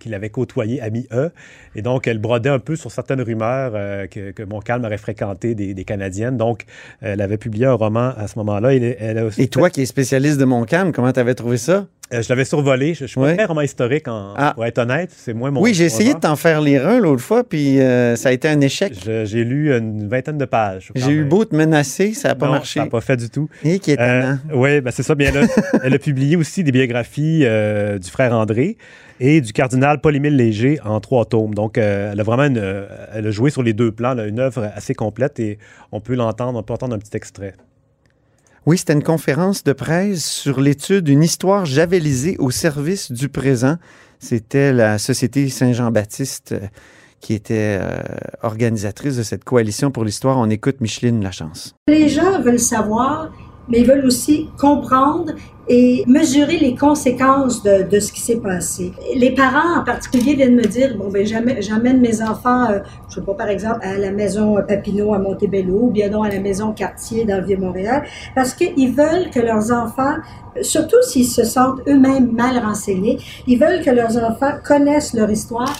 qu'il 0.00 0.14
avait 0.14 0.30
côtoyés, 0.42 0.80
amis 0.80 1.06
E. 1.12 1.30
Et 1.76 1.82
donc, 1.82 2.06
elle 2.06 2.18
brodait 2.18 2.50
un 2.50 2.58
peu 2.58 2.76
sur 2.76 2.90
certaines 2.90 3.22
rumeurs 3.22 3.72
euh, 3.74 4.06
que, 4.06 4.32
que 4.32 4.42
Montcalm 4.42 4.84
aurait 4.84 4.98
fréquenté 4.98 5.54
des, 5.54 5.72
des 5.74 5.84
Canadiennes. 5.84 6.36
Donc, 6.36 6.64
elle 7.00 7.20
avait 7.20 7.38
publié 7.38 7.66
un 7.66 7.74
roman 7.74 8.12
à 8.16 8.26
ce 8.26 8.38
moment-là. 8.38 8.74
Elle, 8.74 8.96
elle 8.98 9.18
a 9.18 9.24
aussi 9.24 9.42
Et 9.42 9.48
toi 9.48 9.70
qui 9.70 9.82
es 9.82 9.86
spécialiste 9.86 10.38
de 10.38 10.44
Montcalm, 10.44 10.92
comment 10.92 11.12
t'avais 11.12 11.34
trouvé 11.34 11.58
ça? 11.58 11.86
Euh, 12.12 12.22
je 12.22 12.28
l'avais 12.28 12.44
survolé. 12.44 12.94
Je, 12.94 13.00
je 13.00 13.06
suis 13.06 13.20
Ouais. 13.20 13.30
pas 13.30 13.36
très 13.38 13.44
roman 13.46 13.60
historique, 13.62 14.08
en, 14.08 14.34
Ah. 14.36 14.52
pour 14.54 14.64
être 14.64 14.78
honnête. 14.78 15.10
C'est 15.16 15.34
moins 15.34 15.50
mon 15.50 15.60
oui, 15.62 15.74
j'ai 15.74 15.84
essayé 15.84 16.14
de 16.14 16.18
t'en 16.18 16.36
faire 16.36 16.60
lire 16.60 16.86
un 16.86 16.98
l'autre 17.00 17.22
fois, 17.22 17.44
puis 17.44 17.80
euh, 17.80 18.16
ça 18.16 18.28
a 18.30 18.32
été 18.32 18.48
un 18.48 18.60
échec. 18.60 18.92
J'ai 19.24 19.44
lu 19.44 19.72
une 19.76 20.08
vingtaine 20.08 20.38
de 20.38 20.44
pages. 20.44 20.90
J'ai 20.94 21.12
eu 21.12 21.24
beau 21.24 21.44
te 21.44 21.54
menacer, 21.56 22.14
ça 22.14 22.28
n'a 22.28 22.34
pas 22.34 22.46
Non, 22.46 22.52
marché. 22.52 22.80
Ça 22.80 22.84
n'a 22.84 22.90
pas 22.90 23.00
fait 23.00 23.16
du 23.16 23.30
tout. 23.30 23.48
Et 23.64 23.78
qui 23.78 23.90
est 23.92 23.94
étonnant. 23.94 24.38
oui, 24.54 24.80
ben 24.80 24.90
c'est 24.90 25.02
ça. 25.02 25.14
Bien, 25.14 25.30
elle, 25.34 25.44
a, 25.44 25.46
elle 25.84 25.94
a 25.94 25.98
publié 25.98 26.36
aussi 26.36 26.64
des 26.64 26.72
biographies 26.72 27.42
euh, 27.44 27.98
du 27.98 28.08
frère 28.10 28.32
André 28.34 28.76
et 29.20 29.40
du 29.40 29.52
cardinal 29.52 30.00
Paul-Émile 30.00 30.36
Léger 30.36 30.80
en 30.84 30.98
trois 31.00 31.24
tomes. 31.24 31.54
Donc, 31.54 31.78
euh, 31.78 32.10
elle 32.12 32.20
a 32.20 32.22
vraiment 32.24 32.44
une, 32.44 32.58
euh, 32.58 32.86
elle 33.14 33.26
a 33.26 33.30
joué 33.30 33.50
sur 33.50 33.62
les 33.62 33.72
deux 33.72 33.92
plans, 33.92 34.14
là, 34.14 34.26
une 34.26 34.40
œuvre 34.40 34.70
assez 34.74 34.94
complète 34.94 35.38
et 35.38 35.58
on 35.92 36.00
peut 36.00 36.14
l'entendre, 36.14 36.58
on 36.58 36.62
peut 36.62 36.72
entendre 36.72 36.94
un 36.94 36.98
petit 36.98 37.16
extrait. 37.16 37.54
Oui, 38.64 38.78
c'était 38.78 38.92
une 38.92 39.02
conférence 39.02 39.64
de 39.64 39.72
presse 39.72 40.24
sur 40.24 40.60
l'étude 40.60 41.04
d'une 41.04 41.24
histoire 41.24 41.66
javelisée 41.66 42.36
au 42.38 42.52
service 42.52 43.10
du 43.10 43.28
présent. 43.28 43.76
C'était 44.20 44.72
la 44.72 44.98
Société 44.98 45.48
Saint-Jean-Baptiste 45.48 46.52
euh, 46.52 46.68
qui 47.18 47.34
était 47.34 47.80
euh, 47.80 47.98
organisatrice 48.42 49.16
de 49.16 49.24
cette 49.24 49.42
coalition 49.42 49.90
pour 49.90 50.04
l'histoire. 50.04 50.38
On 50.38 50.48
écoute 50.48 50.80
Micheline 50.80 51.24
Lachance. 51.24 51.74
Les 51.88 52.08
gens 52.08 52.40
veulent 52.40 52.60
savoir, 52.60 53.32
mais 53.68 53.80
ils 53.80 53.86
veulent 53.86 54.04
aussi 54.04 54.50
comprendre 54.58 55.32
et 55.68 56.02
mesurer 56.08 56.58
les 56.58 56.74
conséquences 56.74 57.62
de, 57.62 58.00
ce 58.00 58.12
qui 58.12 58.20
s'est 58.20 58.40
passé. 58.40 58.92
Les 59.14 59.30
parents 59.30 59.80
en 59.80 59.84
particulier 59.84 60.34
viennent 60.34 60.56
me 60.56 60.64
dire, 60.64 60.96
bon, 60.96 61.08
ben 61.08 61.24
j'amène 61.24 62.00
mes 62.00 62.20
enfants, 62.20 62.68
euh, 62.68 62.80
je 63.08 63.16
sais 63.16 63.20
pas, 63.20 63.34
par 63.34 63.48
exemple, 63.48 63.78
à 63.82 63.96
la 63.96 64.10
maison 64.10 64.56
Papineau 64.66 65.14
à 65.14 65.18
Montebello, 65.18 65.78
ou 65.82 65.90
bien 65.90 66.10
non 66.10 66.24
à 66.24 66.30
la 66.30 66.40
maison 66.40 66.72
Cartier 66.72 67.24
dans 67.24 67.38
le 67.38 67.46
Vieux-Montréal, 67.46 68.02
parce 68.34 68.54
qu'ils 68.54 68.92
veulent 68.92 69.30
que 69.32 69.38
leurs 69.38 69.70
enfants, 69.70 70.16
surtout 70.62 71.00
s'ils 71.02 71.28
se 71.28 71.44
sentent 71.44 71.80
eux-mêmes 71.88 72.32
mal 72.32 72.58
renseignés, 72.58 73.18
ils 73.46 73.58
veulent 73.58 73.82
que 73.82 73.90
leurs 73.90 74.16
enfants 74.16 74.54
connaissent 74.66 75.14
leur 75.14 75.30
histoire, 75.30 75.72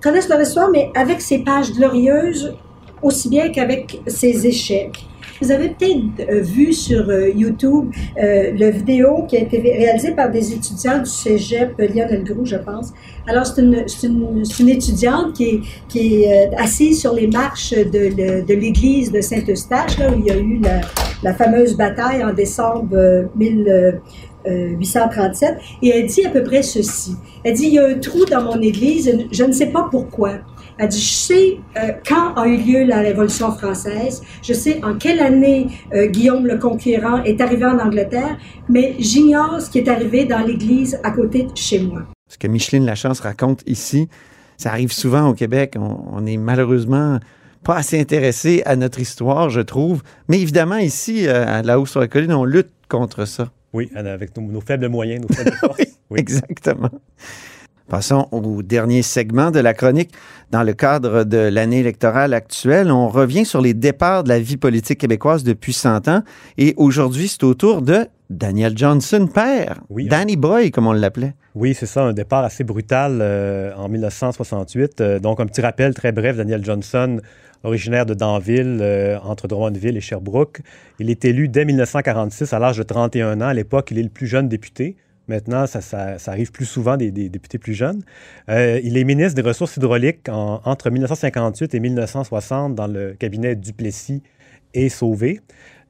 connaissent 0.00 0.28
leur 0.28 0.40
histoire, 0.40 0.70
mais 0.70 0.90
avec 0.94 1.20
ses 1.20 1.40
pages 1.40 1.72
glorieuses, 1.72 2.54
aussi 3.02 3.28
bien 3.28 3.50
qu'avec 3.50 4.00
ses 4.06 4.46
échecs. 4.46 5.06
Vous 5.40 5.50
avez 5.50 5.70
peut-être 5.70 6.30
euh, 6.30 6.40
vu 6.40 6.72
sur 6.72 7.08
euh, 7.08 7.30
YouTube 7.30 7.90
euh, 8.16 8.52
le 8.52 8.70
vidéo 8.70 9.24
qui 9.28 9.36
a 9.36 9.40
été 9.40 9.58
réalisé 9.58 10.12
par 10.12 10.30
des 10.30 10.52
étudiants 10.52 10.98
du 10.98 11.10
cégep 11.10 11.78
Lionel 11.78 12.22
Groux, 12.24 12.44
je 12.44 12.56
pense. 12.56 12.92
Alors, 13.26 13.46
c'est 13.46 13.62
une, 13.62 13.84
une, 14.02 14.42
une 14.60 14.68
étudiante 14.68 15.32
qui 15.34 15.44
est, 15.44 15.60
qui 15.88 16.22
est 16.22 16.52
euh, 16.52 16.56
assise 16.58 17.00
sur 17.00 17.14
les 17.14 17.26
marches 17.26 17.72
de, 17.72 18.44
de 18.44 18.54
l'église 18.54 19.10
de 19.12 19.20
Saint-Eustache, 19.20 19.98
là 19.98 20.10
où 20.10 20.18
il 20.18 20.26
y 20.26 20.30
a 20.30 20.36
eu 20.36 20.58
la, 20.58 20.80
la 21.22 21.34
fameuse 21.34 21.76
bataille 21.76 22.24
en 22.24 22.32
décembre 22.32 22.96
euh, 22.96 23.24
1837. 23.36 25.56
Et 25.82 25.90
elle 25.90 26.06
dit 26.06 26.26
à 26.26 26.30
peu 26.30 26.42
près 26.42 26.62
ceci. 26.62 27.14
Elle 27.44 27.54
dit, 27.54 27.66
il 27.66 27.74
y 27.74 27.78
a 27.78 27.86
un 27.86 27.98
trou 27.98 28.24
dans 28.24 28.42
mon 28.42 28.60
église, 28.60 29.16
je 29.30 29.44
ne 29.44 29.52
sais 29.52 29.66
pas 29.66 29.86
pourquoi. 29.90 30.38
Elle 30.78 30.88
dit, 30.88 31.00
je 31.00 31.12
sais 31.12 31.58
euh, 31.76 31.92
quand 32.06 32.34
a 32.34 32.46
eu 32.46 32.56
lieu 32.56 32.84
la 32.84 33.00
Révolution 33.00 33.52
française, 33.52 34.22
je 34.42 34.52
sais 34.52 34.82
en 34.84 34.96
quelle 34.96 35.20
année 35.20 35.68
euh, 35.94 36.06
Guillaume 36.06 36.46
le 36.46 36.58
Conquérant 36.58 37.22
est 37.24 37.40
arrivé 37.40 37.64
en 37.64 37.78
Angleterre, 37.78 38.38
mais 38.68 38.94
j'ignore 38.98 39.60
ce 39.60 39.70
qui 39.70 39.78
est 39.78 39.88
arrivé 39.88 40.24
dans 40.24 40.40
l'église 40.40 40.98
à 41.02 41.10
côté 41.10 41.44
de 41.44 41.56
chez 41.56 41.80
moi. 41.80 42.02
Ce 42.28 42.38
que 42.38 42.46
Micheline 42.46 42.86
Lachance 42.86 43.20
raconte 43.20 43.62
ici, 43.66 44.08
ça 44.56 44.70
arrive 44.70 44.92
souvent 44.92 45.28
au 45.28 45.34
Québec. 45.34 45.74
On, 45.78 45.98
on 46.12 46.26
est 46.26 46.36
malheureusement 46.36 47.18
pas 47.62 47.76
assez 47.76 48.00
intéressé 48.00 48.62
à 48.66 48.76
notre 48.76 49.00
histoire, 49.00 49.50
je 49.50 49.60
trouve. 49.60 50.02
Mais 50.28 50.40
évidemment, 50.40 50.76
ici, 50.76 51.26
euh, 51.26 51.46
à 51.46 51.62
la 51.62 51.78
hausse 51.78 51.90
sur 51.92 52.00
la 52.00 52.08
colline, 52.08 52.32
on 52.32 52.44
lutte 52.44 52.72
contre 52.88 53.24
ça. 53.24 53.50
Oui, 53.72 53.90
avec 53.94 54.36
nos, 54.36 54.42
nos 54.50 54.60
faibles 54.60 54.88
moyens, 54.88 55.22
nos 55.22 55.34
faibles 55.34 55.56
forces. 55.56 55.78
Oui. 56.10 56.20
Exactement. 56.20 56.90
Passons 57.88 58.28
au 58.30 58.62
dernier 58.62 59.02
segment 59.02 59.50
de 59.50 59.60
la 59.60 59.74
chronique. 59.74 60.10
Dans 60.50 60.62
le 60.62 60.72
cadre 60.72 61.24
de 61.24 61.38
l'année 61.38 61.80
électorale 61.80 62.34
actuelle, 62.34 62.90
on 62.90 63.08
revient 63.08 63.44
sur 63.44 63.60
les 63.60 63.74
départs 63.74 64.24
de 64.24 64.28
la 64.28 64.40
vie 64.40 64.56
politique 64.56 65.00
québécoise 65.00 65.44
depuis 65.44 65.72
100 65.72 66.08
ans. 66.08 66.22
Et 66.58 66.74
aujourd'hui, 66.76 67.28
c'est 67.28 67.44
au 67.44 67.54
tour 67.54 67.82
de 67.82 68.06
Daniel 68.30 68.76
Johnson, 68.76 69.28
père. 69.32 69.80
Oui. 69.90 70.06
Danny 70.06 70.36
Boy, 70.36 70.70
comme 70.70 70.86
on 70.86 70.92
l'appelait. 70.92 71.34
Oui, 71.54 71.74
c'est 71.74 71.86
ça, 71.86 72.02
un 72.02 72.14
départ 72.14 72.44
assez 72.44 72.64
brutal 72.64 73.18
euh, 73.20 73.74
en 73.76 73.88
1968. 73.88 75.00
Euh, 75.00 75.18
donc, 75.18 75.38
un 75.40 75.46
petit 75.46 75.60
rappel 75.60 75.92
très 75.92 76.12
bref, 76.12 76.36
Daniel 76.36 76.64
Johnson, 76.64 77.20
originaire 77.62 78.06
de 78.06 78.14
Danville, 78.14 78.78
euh, 78.80 79.18
entre 79.22 79.48
Drummondville 79.48 79.96
et 79.96 80.00
Sherbrooke. 80.00 80.62
Il 80.98 81.10
est 81.10 81.24
élu 81.24 81.48
dès 81.48 81.66
1946 81.66 82.52
à 82.54 82.58
l'âge 82.58 82.78
de 82.78 82.82
31 82.82 83.40
ans. 83.42 83.48
À 83.48 83.54
l'époque, 83.54 83.90
il 83.90 83.98
est 83.98 84.02
le 84.02 84.08
plus 84.08 84.26
jeune 84.26 84.48
député. 84.48 84.96
Maintenant, 85.28 85.66
ça, 85.66 85.80
arrive 86.26 86.50
plus 86.50 86.64
souvent 86.64 86.96
des, 86.96 87.10
députés 87.10 87.58
plus 87.58 87.74
jeunes. 87.74 88.02
Euh, 88.48 88.80
il 88.82 88.96
est 88.96 89.04
ministre 89.04 89.34
des 89.34 89.46
Ressources 89.48 89.76
hydrauliques 89.76 90.28
en- 90.28 90.60
entre 90.64 90.90
1958 90.90 91.74
et 91.74 91.80
1960 91.80 92.74
dans 92.74 92.86
le 92.86 93.12
cabinet 93.12 93.54
Duplessis 93.54 94.22
et 94.74 94.88
Sauvé. 94.88 95.40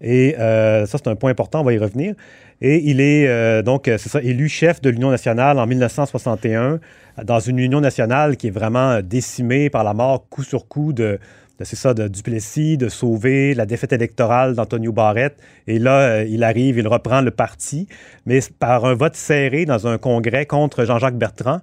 Et 0.00 0.34
ça, 0.36 0.86
c'est 0.86 1.06
un 1.06 1.14
point 1.14 1.30
important, 1.30 1.60
on 1.60 1.64
va 1.64 1.72
y 1.72 1.78
revenir. 1.78 2.14
Et 2.60 2.90
il 2.90 3.00
est 3.00 3.62
donc, 3.62 3.84
c'est 3.84 4.08
ça, 4.08 4.20
élu 4.20 4.48
chef 4.48 4.80
de 4.80 4.90
l'Union 4.90 5.10
nationale 5.10 5.60
en 5.60 5.66
1961, 5.66 6.80
dans 7.22 7.38
une 7.38 7.60
Union 7.60 7.80
nationale 7.80 8.36
qui 8.36 8.48
est 8.48 8.50
vraiment 8.50 9.00
décimée 9.00 9.70
par 9.70 9.84
la 9.84 9.94
mort 9.94 10.28
coup 10.28 10.42
sur 10.42 10.66
coup 10.66 10.92
de, 10.92 11.20
c'est 11.60 11.76
ça, 11.76 11.94
de 11.94 12.08
Duplessis, 12.08 12.76
de 12.76 12.88
sauver 12.88 13.54
la 13.54 13.66
défaite 13.66 13.92
électorale 13.92 14.54
d'Antonio 14.54 14.92
Barrett. 14.92 15.36
Et 15.66 15.78
là, 15.78 16.00
euh, 16.00 16.24
il 16.28 16.42
arrive, 16.42 16.78
il 16.78 16.88
reprend 16.88 17.20
le 17.20 17.30
parti, 17.30 17.86
mais 18.26 18.40
par 18.58 18.84
un 18.84 18.94
vote 18.94 19.14
serré 19.14 19.64
dans 19.64 19.86
un 19.86 19.98
congrès 19.98 20.46
contre 20.46 20.84
Jean-Jacques 20.84 21.18
Bertrand. 21.18 21.60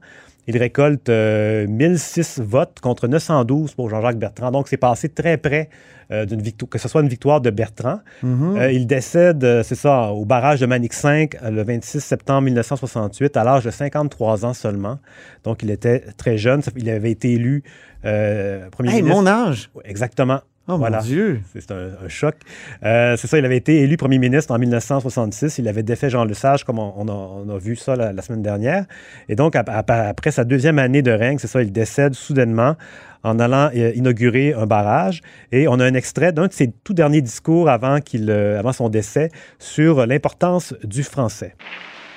Il 0.48 0.58
récolte 0.58 1.10
1006 1.10 2.40
euh, 2.40 2.44
votes 2.44 2.80
contre 2.80 3.08
912 3.08 3.76
pour 3.76 3.90
Jean-Jacques 3.90 4.18
Bertrand. 4.18 4.52
Donc, 4.52 4.68
c'est 4.68 4.78
passé 4.78 5.10
très 5.10 5.38
près 5.38 5.70
euh, 6.12 6.26
d'une 6.26 6.42
victoire, 6.42 6.70
que 6.70 6.80
ce 6.80 6.88
soit 6.88 7.02
une 7.02 7.08
victoire 7.08 7.40
de 7.42 7.50
Bertrand. 7.50 8.00
Mm-hmm. 8.24 8.74
il 8.74 8.88
décède, 8.88 9.62
c'est 9.64 9.76
ça, 9.76 10.12
au 10.12 10.26
barrage 10.26 10.60
de 10.60 10.66
Manic 10.66 10.94
5 10.94 11.38
le 11.52 11.64
26 11.64 12.00
septembre 12.00 12.42
1968, 12.44 13.38
à 13.38 13.44
l'âge 13.44 13.66
de 13.66 13.72
53 13.72 14.46
ans 14.46 14.54
seulement. 14.54 14.98
Donc, 15.44 15.62
il 15.64 15.70
était 15.70 16.00
très 16.18 16.38
jeune. 16.38 16.62
Il 16.76 16.90
avait 16.90 17.12
été 17.12 17.34
élu 17.34 17.64
euh, 18.06 18.70
premier 18.70 18.96
hey, 18.96 19.02
mon 19.02 19.28
âge! 19.28 19.70
Exactement. 19.84 20.42
Oh 20.72 20.78
mon 20.78 21.00
Dieu! 21.00 21.42
C'est 21.52 21.72
un, 21.72 21.90
choc. 22.08 22.36
Euh, 22.84 23.18
c'est 23.18 23.26
ça, 23.26 23.40
il 23.40 23.46
avait 23.46 23.58
été 23.58 23.82
élu 23.82 23.98
premier 23.98 24.20
ministre 24.20 24.54
en 24.54 24.60
1966. 24.60 25.58
Il 25.58 25.68
avait 25.68 25.82
défait 25.82 26.12
Jean 26.12 26.26
Lesage, 26.26 26.64
comme 26.64 26.78
on, 26.78 27.50
a, 27.50 27.58
vu 27.58 27.76
ça 27.76 27.96
la, 27.96 28.22
semaine 28.22 28.44
dernière. 28.44 28.86
Et 29.30 29.36
donc, 29.36 29.56
après 29.56 30.30
sa 30.30 30.44
deuxième 30.44 30.78
année 30.78 31.02
de 31.02 31.10
règne, 31.10 31.40
c'est 31.40 31.48
ça, 31.48 31.64
il 31.64 31.72
décède 31.72 32.14
soudainement 32.14 32.76
en 33.24 33.40
allant 33.40 33.72
euh, 33.76 33.92
inaugurer 33.96 34.54
un 34.54 34.68
barrage. 34.68 35.22
Et 35.52 35.68
on 35.68 35.80
a 35.80 35.86
un 35.86 35.96
extrait 35.96 36.34
d'un 36.34 36.46
de 36.46 36.54
ses 36.54 36.72
tout 36.84 36.94
derniers 36.94 37.22
discours 37.22 37.68
avant, 37.68 38.00
qu'il, 38.00 38.30
avant 38.30 38.72
son 38.72 38.90
décès 38.90 39.32
sur 39.58 40.06
l'importance 40.06 40.76
du 40.84 41.02
français. 41.02 41.56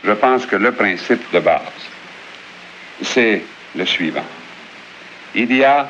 Je 0.04 0.12
pense 0.12 0.44
que 0.44 0.56
le 0.56 0.72
principe 0.72 1.22
de 1.32 1.40
base, 1.40 1.62
c'est 3.00 3.40
le 3.74 3.86
suivant 3.86 4.26
il 5.34 5.54
y 5.54 5.64
a 5.64 5.88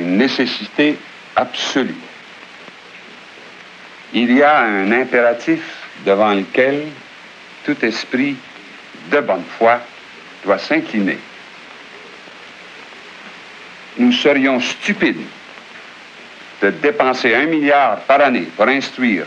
une 0.00 0.16
nécessité 0.16 0.98
absolue. 1.36 1.94
Il 4.12 4.32
y 4.32 4.42
a 4.42 4.60
un 4.60 4.90
impératif 4.90 5.60
devant 6.04 6.34
lequel 6.34 6.88
tout 7.64 7.76
esprit 7.84 8.36
de 9.10 9.20
bonne 9.20 9.44
foi 9.58 9.80
doit 10.44 10.58
s'incliner. 10.58 11.18
Nous 13.98 14.12
serions 14.12 14.60
stupides 14.60 15.26
de 16.62 16.70
dépenser 16.70 17.34
un 17.34 17.46
milliard 17.46 18.00
par 18.00 18.20
année 18.20 18.48
pour 18.56 18.66
instruire 18.66 19.26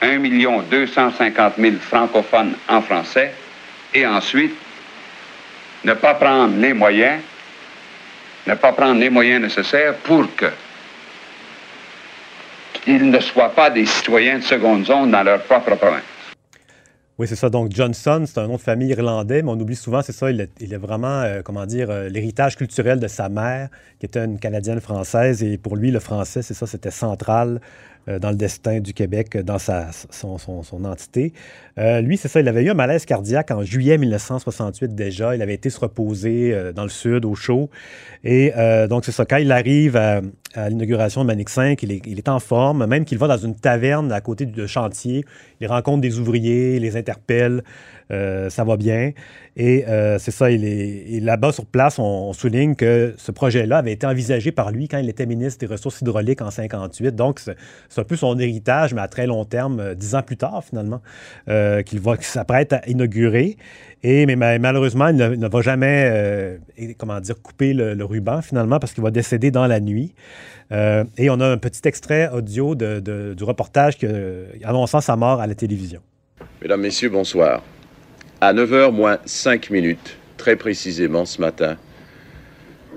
un 0.00 0.18
million 0.18 0.60
deux 0.62 0.86
cent 0.86 1.10
cinquante 1.12 1.58
mille 1.58 1.78
francophones 1.78 2.54
en 2.68 2.82
français 2.82 3.32
et 3.92 4.06
ensuite 4.06 4.54
ne 5.84 5.94
pas 5.94 6.14
prendre 6.14 6.56
les 6.58 6.72
moyens, 6.72 7.20
ne 8.46 8.54
pas 8.54 8.72
prendre 8.72 9.00
les 9.00 9.10
moyens 9.10 9.42
nécessaires 9.42 9.94
pour 9.98 10.34
que 10.36 10.50
ils 12.86 13.10
ne 13.10 13.20
soient 13.20 13.54
pas 13.54 13.70
des 13.70 13.86
citoyens 13.86 14.38
de 14.38 14.44
seconde 14.44 14.84
zone 14.84 15.10
dans 15.10 15.22
leur 15.22 15.42
propre 15.42 15.74
province. 15.74 16.02
Oui, 17.16 17.28
c'est 17.28 17.36
ça. 17.36 17.48
Donc, 17.48 17.70
Johnson, 17.70 18.24
c'est 18.26 18.38
un 18.38 18.48
nom 18.48 18.56
de 18.56 18.60
famille 18.60 18.88
irlandais, 18.88 19.40
mais 19.40 19.50
on 19.50 19.60
oublie 19.60 19.76
souvent, 19.76 20.02
c'est 20.02 20.12
ça, 20.12 20.32
il 20.32 20.40
est, 20.40 20.76
vraiment, 20.76 21.20
euh, 21.20 21.42
comment 21.42 21.64
dire, 21.64 21.88
euh, 21.88 22.08
l'héritage 22.08 22.56
culturel 22.56 22.98
de 22.98 23.06
sa 23.06 23.28
mère, 23.28 23.68
qui 24.00 24.06
était 24.06 24.24
une 24.24 24.40
Canadienne 24.40 24.80
française. 24.80 25.42
Et 25.44 25.56
pour 25.56 25.76
lui, 25.76 25.92
le 25.92 26.00
français, 26.00 26.42
c'est 26.42 26.54
ça, 26.54 26.66
c'était 26.66 26.90
central 26.90 27.60
dans 28.06 28.30
le 28.30 28.36
destin 28.36 28.80
du 28.80 28.92
Québec, 28.92 29.36
dans 29.38 29.58
sa, 29.58 29.88
son, 30.10 30.38
son, 30.38 30.84
entité. 30.84 31.32
Euh, 31.78 32.00
lui, 32.00 32.16
c'est 32.16 32.28
ça, 32.28 32.40
il 32.40 32.48
avait 32.48 32.62
eu 32.62 32.70
un 32.70 32.74
malaise 32.74 33.04
cardiaque 33.04 33.50
en 33.50 33.62
juillet 33.62 33.98
1968 33.98 34.94
déjà. 34.94 35.34
Il 35.34 35.42
avait 35.42 35.54
été 35.54 35.70
se 35.70 35.80
reposer 35.80 36.52
euh, 36.52 36.72
dans 36.72 36.82
le 36.82 36.88
sud, 36.88 37.24
au 37.24 37.34
chaud. 37.34 37.70
Et 38.22 38.52
donc, 38.88 39.04
c'est 39.04 39.12
ça, 39.12 39.24
quand 39.24 39.36
il 39.36 39.52
arrive 39.52 39.96
à, 39.96 40.22
l'inauguration 40.68 41.22
de 41.22 41.26
Manic 41.26 41.48
5, 41.48 41.82
il 41.82 41.92
est, 41.92 42.02
il 42.06 42.18
est, 42.18 42.28
en 42.28 42.38
forme, 42.38 42.86
même 42.86 43.04
qu'il 43.04 43.18
va 43.18 43.26
dans 43.26 43.36
une 43.36 43.56
taverne 43.56 44.12
à 44.12 44.20
côté 44.20 44.46
du 44.46 44.68
chantier. 44.68 45.24
Il 45.60 45.66
rencontre 45.66 46.00
des 46.00 46.18
ouvriers, 46.18 46.78
les 46.78 46.96
interpelle. 46.96 47.62
Euh, 48.10 48.50
ça 48.50 48.64
va 48.64 48.76
bien. 48.76 49.12
Et 49.56 49.86
euh, 49.88 50.18
c'est 50.18 50.30
ça, 50.30 50.50
il 50.50 50.64
est 50.64 51.20
là-bas 51.20 51.52
sur 51.52 51.64
place, 51.64 51.98
on, 51.98 52.32
souligne 52.32 52.74
que 52.74 53.14
ce 53.16 53.32
projet-là 53.32 53.78
avait 53.78 53.92
été 53.92 54.06
envisagé 54.06 54.52
par 54.52 54.72
lui 54.72 54.88
quand 54.88 54.98
il 54.98 55.08
était 55.08 55.26
ministre 55.26 55.60
des 55.60 55.72
Ressources 55.72 56.00
hydrauliques 56.00 56.42
en 56.42 56.50
58. 56.50 57.14
Donc, 57.14 57.40
c'est 57.94 58.00
un 58.00 58.04
peu 58.04 58.16
son 58.16 58.38
héritage, 58.38 58.94
mais 58.94 59.00
à 59.00 59.08
très 59.08 59.26
long 59.26 59.44
terme, 59.44 59.80
euh, 59.80 59.94
dix 59.94 60.14
ans 60.14 60.22
plus 60.22 60.36
tard, 60.36 60.62
finalement, 60.64 61.00
qu'il 61.86 62.00
va 62.00 62.16
s'apprête 62.20 62.72
à 62.72 62.82
inaugurer. 62.88 63.56
Et, 64.02 64.26
mais, 64.26 64.58
malheureusement, 64.58 65.08
il 65.08 65.16
ne, 65.16 65.48
va 65.48 65.60
jamais, 65.62 66.58
comment 66.98 67.20
dire, 67.20 67.40
couper 67.42 67.72
le, 67.72 68.04
ruban, 68.04 68.42
finalement, 68.42 68.78
parce 68.78 68.92
qu'il 68.92 69.02
va 69.02 69.10
décéder 69.10 69.50
dans 69.50 69.66
la 69.66 69.80
nuit. 69.80 70.14
et 70.70 71.30
on 71.30 71.40
a 71.40 71.46
un 71.46 71.56
petit 71.56 71.86
extrait 71.88 72.28
audio 72.30 72.74
du 72.74 73.44
reportage 73.44 73.96
qui, 73.96 74.06
annonçant 74.62 75.00
sa 75.00 75.16
mort 75.16 75.40
à 75.40 75.46
la 75.46 75.54
télévision. 75.54 76.00
Mesdames, 76.60 76.80
Messieurs, 76.80 77.08
bonsoir 77.08 77.62
à 78.44 78.52
9h 78.52 78.90
moins 78.90 79.18
5 79.24 79.70
minutes, 79.70 80.18
très 80.36 80.56
précisément 80.56 81.24
ce 81.24 81.40
matin, 81.40 81.78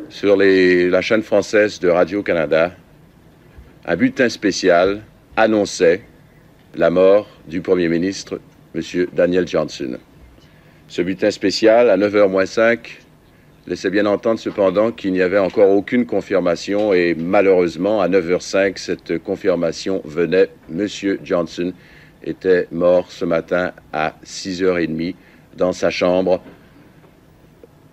sur 0.10 0.36
la 0.36 1.02
chaîne 1.02 1.24
française 1.24 1.80
de 1.80 1.88
Radio-Canada, 1.88 2.72
un 3.88 3.96
bulletin 3.96 4.28
spécial 4.28 5.02
annonçait 5.38 6.02
la 6.76 6.90
mort 6.90 7.30
du 7.48 7.62
Premier 7.62 7.88
ministre, 7.88 8.42
M. 8.76 8.82
Daniel 9.14 9.48
Johnson. 9.48 9.98
Ce 10.90 11.02
bulletin 11.02 11.32
spécial, 11.32 11.90
à 11.90 11.98
9h 11.98 12.30
moins 12.30 12.46
5, 12.46 13.00
laissait 13.66 13.90
bien 13.90 14.06
entendre 14.06 14.40
cependant 14.40 14.92
qu'il 14.92 15.14
n'y 15.14 15.22
avait 15.22 15.38
encore 15.38 15.70
aucune 15.70 16.06
confirmation 16.06 16.94
et 16.94 17.16
malheureusement, 17.16 18.02
à 18.02 18.10
9h05, 18.10 18.78
cette 18.78 19.24
confirmation 19.24 20.02
venait. 20.04 20.50
M. 20.70 20.88
Johnson 21.24 21.72
était 22.24 22.68
mort 22.72 23.10
ce 23.10 23.24
matin 23.24 23.72
à 23.94 24.16
6h30 24.26 25.16
dans 25.56 25.72
sa 25.72 25.90
chambre 25.90 26.44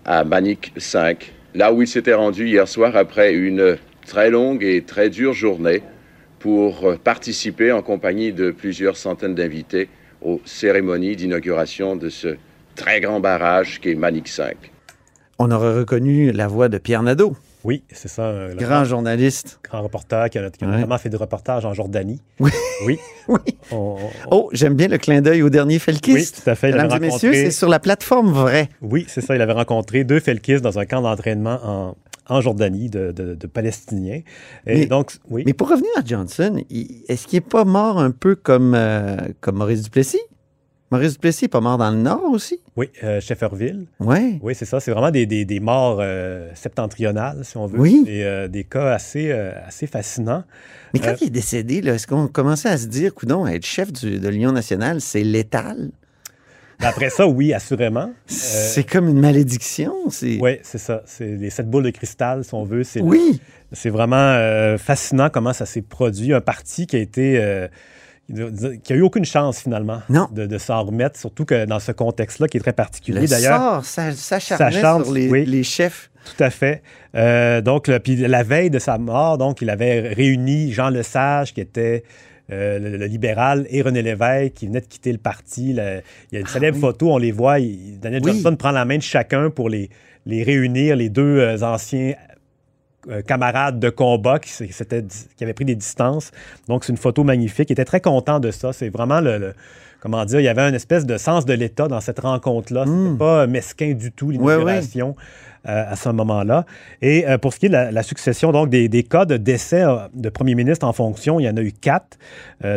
à 0.03 0.25
Manic 0.25 0.73
5, 0.75 1.33
là 1.55 1.71
où 1.71 1.81
il 1.81 1.87
s'était 1.87 2.13
rendu 2.13 2.47
hier 2.47 2.67
soir 2.67 2.95
après 2.97 3.33
une 3.33 3.77
très 4.05 4.29
longue 4.29 4.63
et 4.63 4.81
très 4.83 5.09
dure 5.09 5.33
journée 5.33 5.81
pour 6.39 6.95
participer 7.03 7.71
en 7.71 7.81
compagnie 7.81 8.31
de 8.31 8.51
plusieurs 8.51 8.97
centaines 8.97 9.35
d'invités 9.35 9.89
aux 10.21 10.41
cérémonies 10.45 11.15
d'inauguration 11.15 11.95
de 11.95 12.09
ce 12.09 12.35
très 12.75 12.99
grand 13.01 13.19
barrage 13.19 13.79
qui 13.81 13.91
est 13.91 13.95
Manic 13.95 14.27
5. 14.27 14.55
On 15.39 15.51
aurait 15.51 15.75
reconnu 15.75 16.31
la 16.31 16.47
voix 16.47 16.69
de 16.69 16.77
Pierre 16.77 17.03
Nadeau. 17.03 17.35
Oui, 17.65 17.83
c'est 17.91 18.07
ça. 18.07 18.49
grand, 18.55 18.85
journaliste. 18.85 19.59
Grand 19.63 19.81
reporter 19.81 20.29
qui 20.29 20.37
a, 20.37 20.43
notamment 20.43 20.97
fait 20.99 21.09
des 21.09 21.17
reportages 21.17 21.65
en 21.65 21.73
Jordanie. 21.73 22.21
Oui. 22.39 22.51
Oui. 22.85 22.99
Oh, 23.71 24.49
j'aime 24.53 24.75
bien 24.75 24.87
le 24.87 24.99
clin 24.99 25.21
d'œil 25.21 25.41
au 25.41 25.49
dernier 25.49 25.79
Felkis. 25.79 26.13
Oui, 26.13 26.27
tout 26.31 26.47
à 26.47 26.53
fait. 26.53 26.71
Mesdames 26.71 26.91
et 26.97 26.99
messieurs, 26.99 27.33
c'est 27.33 27.49
sur 27.49 27.67
la 27.67 27.79
plateforme 27.79 28.31
vraie. 28.31 28.69
Oui, 28.81 29.05
c'est 29.07 29.21
ça. 29.21 29.35
Il 29.35 29.41
avait 29.41 29.53
rencontré 29.53 30.03
deux 30.03 30.19
Felkis 30.19 30.61
dans 30.61 30.77
un 30.77 30.85
camp 30.85 31.01
d'entraînement 31.01 31.59
en, 31.63 31.95
en 32.27 32.41
Jordanie 32.41 32.89
de, 32.89 33.35
Palestiniens. 33.53 34.21
Et 34.65 34.79
mais, 34.79 34.85
donc, 34.85 35.13
oui. 35.29 35.43
Mais 35.45 35.53
pour 35.53 35.69
revenir 35.69 35.89
à 35.97 36.01
Johnson, 36.03 36.61
est-ce 37.07 37.27
qu'il 37.27 37.37
n'est 37.37 37.45
pas 37.45 37.65
mort 37.65 37.99
un 37.99 38.11
peu 38.11 38.35
comme, 38.35 38.73
euh, 38.75 39.17
comme 39.41 39.57
Maurice 39.57 39.83
Duplessis? 39.83 40.21
Maurice 40.91 41.13
Duplessis 41.13 41.47
pas 41.47 41.61
mort 41.61 41.77
dans 41.77 41.89
le 41.89 41.97
Nord 41.97 42.31
aussi? 42.31 42.61
Oui, 42.75 42.89
euh, 43.03 43.19
Shefferville. 43.19 43.87
Oui. 43.99 44.39
Oui, 44.41 44.53
c'est 44.53 44.65
ça. 44.65 44.79
C'est 44.79 44.91
vraiment 44.91 45.09
des, 45.09 45.25
des, 45.25 45.59
morts 45.59 45.97
euh, 45.99 46.49
septentrionales, 46.53 47.43
si 47.43 47.57
on 47.57 47.65
veut. 47.65 47.79
Oui. 47.79 48.05
Et, 48.07 48.23
euh, 48.23 48.47
des 48.47 48.63
cas 48.63 48.93
assez, 48.93 49.31
assez 49.31 49.87
fascinants. 49.87 50.43
Mais 50.93 50.99
quand 50.99 51.15
il 51.21 51.27
est 51.27 51.31
décédé, 51.31 51.77
est-ce 51.87 52.07
qu'on 52.07 52.27
commençait 52.27 52.69
à 52.69 52.77
se 52.77 52.87
dire, 52.87 53.13
coudon, 53.13 53.47
être 53.47 53.65
chef 53.65 53.91
de 53.91 54.29
l'Union 54.29 54.51
nationale, 54.51 55.01
c'est 55.01 55.23
létal? 55.23 55.89
Après 56.81 57.09
ça, 57.09 57.27
oui, 57.27 57.53
assurément. 57.53 58.11
c'est 58.27 58.83
comme 58.83 59.07
une 59.07 59.19
malédiction. 59.19 59.93
Oui, 60.21 60.59
c'est 60.63 60.77
ça. 60.77 61.01
C'est 61.05 61.35
les 61.35 61.49
sept 61.49 61.69
boules 61.69 61.83
de 61.83 61.89
cristal, 61.89 62.43
si 62.43 62.53
on 62.53 62.63
veut. 62.63 62.83
Oui. 63.01 63.39
C'est 63.71 63.89
vraiment 63.89 64.77
fascinant 64.77 65.29
comment 65.29 65.53
ça 65.53 65.65
s'est 65.65 65.81
produit. 65.81 66.33
Un 66.33 66.41
parti 66.41 66.87
qui 66.87 66.95
a 66.95 66.99
été 66.99 67.67
qui 68.27 68.93
a 68.93 68.95
eu 68.95 69.01
aucune 69.01 69.25
chance 69.25 69.59
finalement 69.59 70.01
de, 70.09 70.57
s'en 70.57 70.83
remettre, 70.83 71.19
surtout 71.19 71.45
que 71.45 71.65
dans 71.65 71.79
ce 71.79 71.91
contexte-là 71.91 72.47
qui 72.47 72.57
est 72.57 72.61
très 72.61 72.73
particulier 72.73 73.27
d'ailleurs. 73.27 73.85
ça, 73.85 74.11
ça 74.11 74.39
sur 74.39 75.11
les, 75.11 75.45
les, 75.45 75.63
chefs. 75.63 76.09
Tout 76.25 76.43
à 76.43 76.49
fait. 76.49 76.81
Euh, 77.15 77.61
donc, 77.61 77.91
puis 77.99 78.15
la 78.15 78.43
veille 78.43 78.71
de 78.71 78.79
sa 78.79 78.97
mort, 78.97 79.37
donc, 79.37 79.61
il 79.61 79.69
avait 79.69 79.99
réuni 79.99 80.71
Jean 80.71 80.89
Lesage, 80.89 81.53
qui 81.53 81.61
était 81.61 82.03
euh, 82.51 82.79
le, 82.79 83.05
libéral, 83.05 83.65
et 83.69 83.81
René 83.81 84.01
Lévesque, 84.01 84.53
qui 84.53 84.67
venait 84.67 84.81
de 84.81 84.85
quitter 84.85 85.11
le 85.11 85.17
parti. 85.17 85.71
il 85.71 85.75
y 85.75 85.79
a 85.79 86.39
une 86.39 86.45
ah 86.45 86.49
célèbre 86.49 86.79
photo, 86.79 87.11
on 87.11 87.17
les 87.17 87.31
voit. 87.31 87.57
Daniel 87.59 88.23
Johnson 88.23 88.55
prend 88.55 88.71
la 88.71 88.85
main 88.85 88.97
de 88.97 89.03
chacun 89.03 89.49
pour 89.49 89.69
les, 89.69 89.89
les 90.25 90.43
réunir, 90.43 90.95
les 90.95 91.09
deux 91.09 91.39
euh, 91.39 91.61
anciens 91.61 92.13
euh, 93.09 93.21
camarade 93.21 93.79
de 93.79 93.89
combat 93.89 94.39
qui, 94.39 94.51
qui 94.51 95.43
avait 95.43 95.53
pris 95.53 95.65
des 95.65 95.75
distances. 95.75 96.31
Donc, 96.67 96.83
c'est 96.83 96.91
une 96.91 96.97
photo 96.97 97.23
magnifique. 97.23 97.69
Il 97.69 97.73
était 97.73 97.85
très 97.85 98.01
content 98.01 98.39
de 98.39 98.51
ça. 98.51 98.73
C'est 98.73 98.89
vraiment 98.89 99.21
le, 99.21 99.37
le- 99.37 99.53
comment 100.05 100.23
dire, 100.23 100.39
il 100.39 100.43
y 100.43 100.47
avait 100.47 100.61
une 100.69 100.75
espèce 100.75 101.03
de 101.07 101.17
sens 101.17 101.45
de 101.45 101.53
l'État 101.53 101.87
dans 101.87 101.99
cette 101.99 102.19
rencontre-là. 102.19 102.85
C'était 102.85 103.17
pas 103.17 103.47
mesquin 103.47 103.93
du 103.93 104.11
tout, 104.11 104.29
l'inauguration. 104.29 105.15
euh, 105.67 105.83
à 105.91 105.95
ce 105.95 106.09
moment-là. 106.09 106.63
Et 107.01 107.27
euh, 107.27 107.39
pour 107.39 107.51
ce 107.51 107.57
qui 107.59 107.65
est 107.65 107.69
de 107.69 107.73
la, 107.73 107.91
la 107.91 108.03
succession 108.03 108.51
donc 108.51 108.69
des, 108.69 108.87
des 108.87 109.01
cas 109.01 109.25
de 109.25 109.35
décès 109.35 109.81
euh, 109.81 109.95
de 110.13 110.29
premiers 110.29 110.53
ministres 110.53 110.85
en 110.85 110.93
fonction, 110.93 111.39
il 111.39 111.45
y 111.45 111.49
en 111.49 111.57
a 111.57 111.61
eu 111.61 111.71
quatre. 111.71 112.19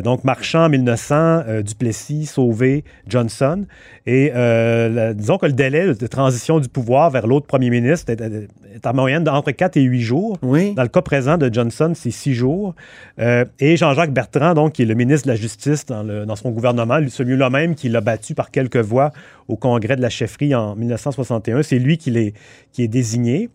Donc 0.05 0.25
Marchand 0.25 0.65
en 0.65 0.69
1900, 0.71 1.15
euh, 1.15 1.63
Duplessis, 1.63 2.25
Sauvé, 2.25 2.85
Johnson. 3.07 3.67
Et 4.07 4.31
la- 4.35 5.13
disons 5.13 5.37
que 5.37 5.45
le 5.45 5.53
délai 5.53 5.93
de 5.95 6.07
transition 6.07 6.61
du 6.61 6.69
pouvoir 6.71 7.11
vers 7.11 7.27
l'autre 7.27 7.47
premier 7.47 7.69
ministre 7.69 8.11
est, 8.11 8.87
en 8.87 8.95
moyenne 8.95 9.23
d'entre 9.25 9.51
4 9.51 9.77
et 9.77 9.83
8 9.83 10.01
jours. 10.01 10.39
Oui. 10.41 10.73
Dans 10.75 10.83
le 10.83 10.89
cas 10.89 11.03
présent 11.03 11.37
de 11.37 11.53
Johnson, 11.53 11.93
c'est 11.95 12.11
6 12.11 12.33
jours. 12.33 12.75
Et 13.19 13.77
Jean-Jacques 13.77 14.13
Bertrand, 14.15 14.55
donc, 14.55 14.73
qui 14.73 14.83
est 14.83 14.87
le 14.87 14.95
ministre 14.95 15.27
de 15.27 15.33
la 15.33 15.37
Justice 15.37 15.85
dans, 15.85 16.03
le- 16.03 16.25
dans 16.25 16.37
son 16.37 16.51
gouvernement, 16.53 16.97
lui- 16.99 17.11
celui-là 17.19 17.51
même 17.51 17.75
qui 17.75 17.89
l'a 17.89 18.01
battu 18.01 18.35
par 18.35 18.51
quelques 18.51 18.77
voix 18.79 19.11
au 19.49 19.57
congrès 19.57 19.97
de 19.97 20.03
la 20.03 20.11
chefferie 20.11 20.55
en 20.55 20.75
1961, 20.77 21.63
c'est 21.63 21.79
lui 21.79 21.97
qui, 21.99 22.11
l'est- 22.11 22.35
qui 22.73 22.83
est 22.85 22.89
désigné. 22.89 23.49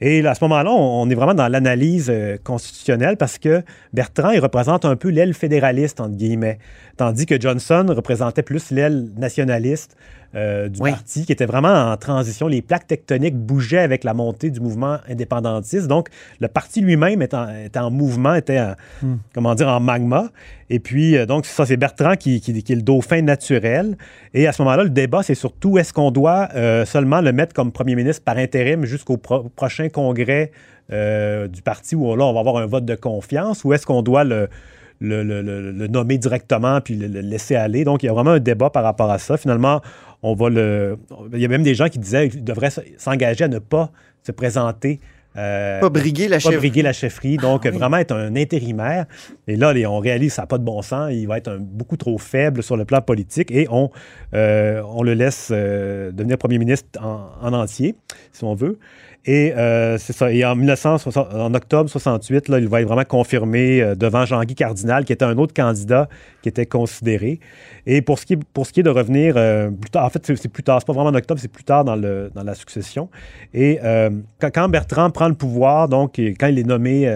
Et 0.00 0.26
à 0.26 0.34
ce 0.34 0.44
moment-là, 0.44 0.70
on, 0.70 1.02
on 1.02 1.10
est 1.10 1.14
vraiment 1.14 1.34
dans 1.34 1.48
l'analyse 1.48 2.08
euh, 2.10 2.36
constitutionnelle 2.42 3.16
parce 3.16 3.38
que 3.38 3.62
Bertrand, 3.92 4.30
il 4.30 4.40
représente 4.40 4.84
un 4.84 4.96
peu 4.96 5.08
l'aile 5.08 5.34
fédéraliste, 5.34 6.00
entre 6.00 6.16
guillemets, 6.16 6.58
tandis 6.96 7.26
que 7.26 7.40
Johnson 7.40 7.86
représentait 7.88 8.42
plus 8.42 8.70
l'aile 8.70 9.08
nationaliste 9.16 9.96
euh, 10.34 10.68
du 10.68 10.80
Oui. 10.82 10.90
parti, 10.90 11.24
qui 11.24 11.32
était 11.32 11.46
vraiment 11.46 11.90
en 11.92 11.96
transition. 11.96 12.48
Les 12.48 12.60
plaques 12.62 12.86
tectoniques 12.86 13.36
bougeaient 13.36 13.78
avec 13.78 14.04
la 14.04 14.12
montée 14.14 14.50
du 14.50 14.60
mouvement 14.60 14.98
indépendantiste. 15.08 15.86
Donc, 15.86 16.08
le 16.40 16.48
parti 16.48 16.80
lui-même 16.82 17.22
était, 17.22 17.36
en- 17.36 17.48
était 17.64 17.78
en 17.78 17.90
mouvement, 17.90 18.34
était, 18.34 18.60
en, 18.60 18.74
comment 19.34 19.54
dire, 19.54 19.68
en 19.68 19.80
magma. 19.80 20.28
Et 20.68 20.80
puis, 20.80 21.16
euh, 21.16 21.24
donc, 21.24 21.46
ça, 21.46 21.64
c'est 21.64 21.78
Bertrand 21.78 22.14
qui, 22.16 22.40
qui- 22.42 22.62
qui 22.62 22.72
est 22.72 22.76
le 22.76 22.82
dauphin 22.82 23.22
naturel. 23.22 23.96
Et 24.34 24.46
à 24.46 24.52
ce 24.52 24.60
moment-là, 24.62 24.84
le 24.84 24.90
débat, 24.90 25.22
c'est 25.22 25.34
surtout 25.34 25.78
est-ce 25.78 25.92
qu'on 25.94 26.10
doit 26.10 26.48
euh, 26.54 26.84
seulement 26.84 27.22
le 27.22 27.32
mettre 27.32 27.54
comme 27.54 27.72
premier 27.72 27.94
ministre 27.94 28.22
par 28.22 28.36
intérim 28.36 28.84
jusqu'au 28.84 29.16
pro- 29.16 29.48
prochain 29.56 29.88
congrès 29.88 30.52
du 30.90 31.62
parti 31.62 31.94
où 31.96 32.16
là, 32.16 32.24
on 32.24 32.32
va 32.32 32.40
avoir 32.40 32.56
un 32.56 32.66
vote 32.66 32.86
de 32.86 32.94
confiance 32.94 33.62
ou 33.64 33.74
est-ce 33.74 33.84
qu'on 33.84 34.00
doit 34.00 34.24
le, 34.24 34.48
le, 35.00 35.22
le- 35.22 35.86
nommer 35.86 36.16
directement 36.18 36.80
puis 36.80 36.96
le 36.96 37.20
laisser 37.20 37.56
aller? 37.56 37.84
Donc, 37.84 38.02
il 38.02 38.06
y 38.06 38.08
a 38.08 38.12
vraiment 38.14 38.30
un 38.32 38.40
débat 38.40 38.70
par 38.70 38.84
rapport 38.84 39.10
à 39.10 39.18
ça. 39.18 39.36
Finalement, 39.36 39.80
on 40.22 40.34
va 40.34 40.48
le. 40.50 40.98
Il 41.32 41.38
y 41.40 41.44
a 41.44 41.48
même 41.48 41.62
des 41.62 41.74
gens 41.74 41.88
qui 41.88 41.98
disaient 41.98 42.28
qu'il 42.28 42.44
devrait 42.44 42.70
s'engager 42.96 43.44
à 43.44 43.48
ne 43.48 43.58
pas 43.58 43.90
se 44.22 44.32
présenter. 44.32 45.00
euh, 45.36 45.78
Pas 45.80 45.90
briguer 45.90 46.26
la 46.26 46.36
pas 46.36 46.40
chefferie. 46.40 46.56
briguer 46.56 46.82
la 46.82 46.92
chefferie. 46.92 47.36
Donc, 47.36 47.64
Ah 47.64 47.68
oui. 47.70 47.78
vraiment 47.78 47.98
être 47.98 48.14
un 48.14 48.34
intérimaire. 48.34 49.06
Et 49.46 49.54
là, 49.56 49.72
les- 49.72 49.86
on 49.86 49.98
réalise 50.00 50.30
que 50.30 50.34
ça 50.36 50.42
n'a 50.42 50.46
pas 50.46 50.58
de 50.58 50.64
bon 50.64 50.82
sens. 50.82 51.10
Il 51.12 51.26
va 51.28 51.38
être 51.38 51.48
un- 51.48 51.58
beaucoup 51.60 51.96
trop 51.96 52.18
faible 52.18 52.62
sur 52.62 52.76
le 52.76 52.84
plan 52.84 53.00
politique 53.00 53.50
et 53.52 53.68
on, 53.70 53.90
euh, 54.34 54.82
on 54.86 55.02
le 55.04 55.14
laisse 55.14 55.50
euh, 55.52 56.10
devenir 56.10 56.38
premier 56.38 56.58
ministre 56.58 56.88
en, 57.00 57.28
en 57.40 57.52
entier, 57.52 57.94
si 58.32 58.42
on 58.42 58.54
veut. 58.54 58.78
Et 59.24 59.52
euh, 59.52 59.98
c'est 59.98 60.12
ça. 60.12 60.32
Et 60.32 60.44
en, 60.44 60.56
1960 60.56 61.34
en 61.34 61.52
octobre 61.54 61.90
68, 61.90 62.48
là, 62.48 62.58
il 62.58 62.68
va 62.68 62.80
être 62.80 62.86
vraiment 62.86 63.04
confirmé 63.04 63.82
euh, 63.82 63.94
devant 63.94 64.24
Jean-Guy 64.24 64.54
Cardinal, 64.54 65.04
qui 65.04 65.12
était 65.12 65.24
un 65.24 65.36
autre 65.36 65.52
candidat 65.52 66.08
qui 66.42 66.48
était 66.48 66.66
considéré. 66.66 67.40
Et 67.86 68.00
pour 68.00 68.18
ce 68.18 68.26
qui 68.26 68.34
est, 68.34 68.82
de 68.82 68.90
revenir 68.90 69.34
euh, 69.36 69.70
plus 69.70 69.90
tard, 69.90 70.04
en 70.04 70.10
fait, 70.10 70.24
c'est 70.24 70.48
plus 70.48 70.62
tard, 70.62 70.80
c'est 70.80 70.86
pas 70.86 70.92
vraiment 70.92 71.10
en 71.10 71.14
octobre, 71.14 71.40
c'est 71.40 71.52
plus 71.52 71.64
tard 71.64 71.84
dans, 71.84 71.96
la 71.96 72.54
succession. 72.54 73.08
Et 73.52 73.78
quand, 74.40 74.50
quand 74.52 74.68
Bertrand 74.68 75.10
prend 75.10 75.28
le 75.28 75.34
pouvoir, 75.34 75.88
donc, 75.88 76.18
quand 76.18 76.46
il 76.46 76.58
est 76.58 76.66
nommé 76.66 77.06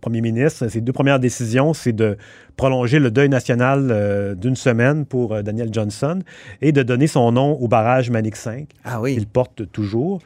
premier 0.00 0.20
ministre, 0.20 0.68
ses 0.68 0.80
deux 0.80 0.92
premières 0.92 1.18
décisions, 1.20 1.72
c'est 1.74 1.92
de 1.92 2.16
prolonger 2.56 2.98
le 2.98 3.10
deuil 3.10 3.28
national 3.28 3.88
euh, 3.90 4.34
d'une 4.34 4.56
semaine 4.56 5.06
pour 5.06 5.32
euh, 5.34 5.42
Daniel 5.42 5.68
Johnson 5.72 6.18
et 6.60 6.72
de 6.72 6.82
donner 6.82 7.06
son 7.06 7.32
nom 7.32 7.52
au 7.60 7.66
barrage 7.68 8.10
Manic 8.10 8.36
5 8.36 8.66
Ah 8.84 9.00
oui. 9.00 9.14
qu'il 9.14 9.26
porte 9.26 9.70
toujours. 9.72 10.20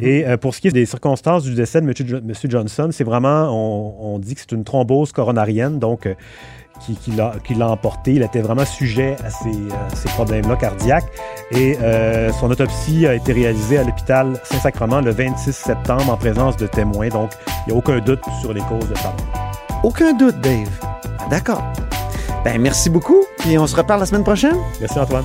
Et 0.00 0.26
euh, 0.26 0.36
pour 0.36 0.54
ce 0.54 0.60
qui 0.60 0.68
est 0.68 0.72
des 0.72 0.86
circonstances 0.86 1.44
du 1.44 1.54
décès 1.54 1.80
de 1.80 1.86
M. 1.86 1.92
Jo- 2.06 2.16
M. 2.18 2.32
Johnson, 2.50 2.88
c'est 2.92 3.04
vraiment, 3.04 3.48
on, 3.50 4.14
on 4.14 4.18
dit 4.18 4.34
que 4.34 4.40
c'est 4.42 4.52
une 4.52 4.64
thrombose 4.64 5.12
coronarienne, 5.12 5.78
donc 5.78 6.06
euh, 6.06 6.14
qui, 6.80 6.96
qui 6.96 7.54
l'a 7.54 7.68
emporté. 7.68 8.12
Il 8.12 8.22
était 8.22 8.40
vraiment 8.40 8.64
sujet 8.64 9.16
à 9.24 9.30
ces, 9.30 9.48
euh, 9.48 9.88
ces 9.94 10.08
problèmes-là 10.10 10.56
cardiaques. 10.56 11.08
Et 11.50 11.76
euh, 11.82 12.32
son 12.32 12.50
autopsie 12.50 13.06
a 13.06 13.14
été 13.14 13.32
réalisée 13.32 13.78
à 13.78 13.84
l'hôpital 13.84 14.40
Saint-Sacrement 14.44 15.00
le 15.00 15.10
26 15.10 15.52
septembre 15.52 16.10
en 16.10 16.16
présence 16.16 16.56
de 16.56 16.66
témoins. 16.66 17.08
Donc, 17.08 17.30
il 17.66 17.72
n'y 17.72 17.74
a 17.74 17.78
aucun 17.78 17.98
doute 17.98 18.22
sur 18.40 18.52
les 18.52 18.62
causes 18.62 18.88
de 18.88 18.96
sa 18.96 19.08
mort. 19.08 19.52
Aucun 19.82 20.12
doute, 20.12 20.40
Dave. 20.40 20.68
D'accord. 21.30 21.62
Ben, 22.44 22.60
merci 22.60 22.88
beaucoup, 22.88 23.22
puis 23.38 23.58
on 23.58 23.66
se 23.66 23.76
reparle 23.76 24.00
la 24.00 24.06
semaine 24.06 24.24
prochaine. 24.24 24.56
Merci 24.80 24.98
Antoine. 24.98 25.24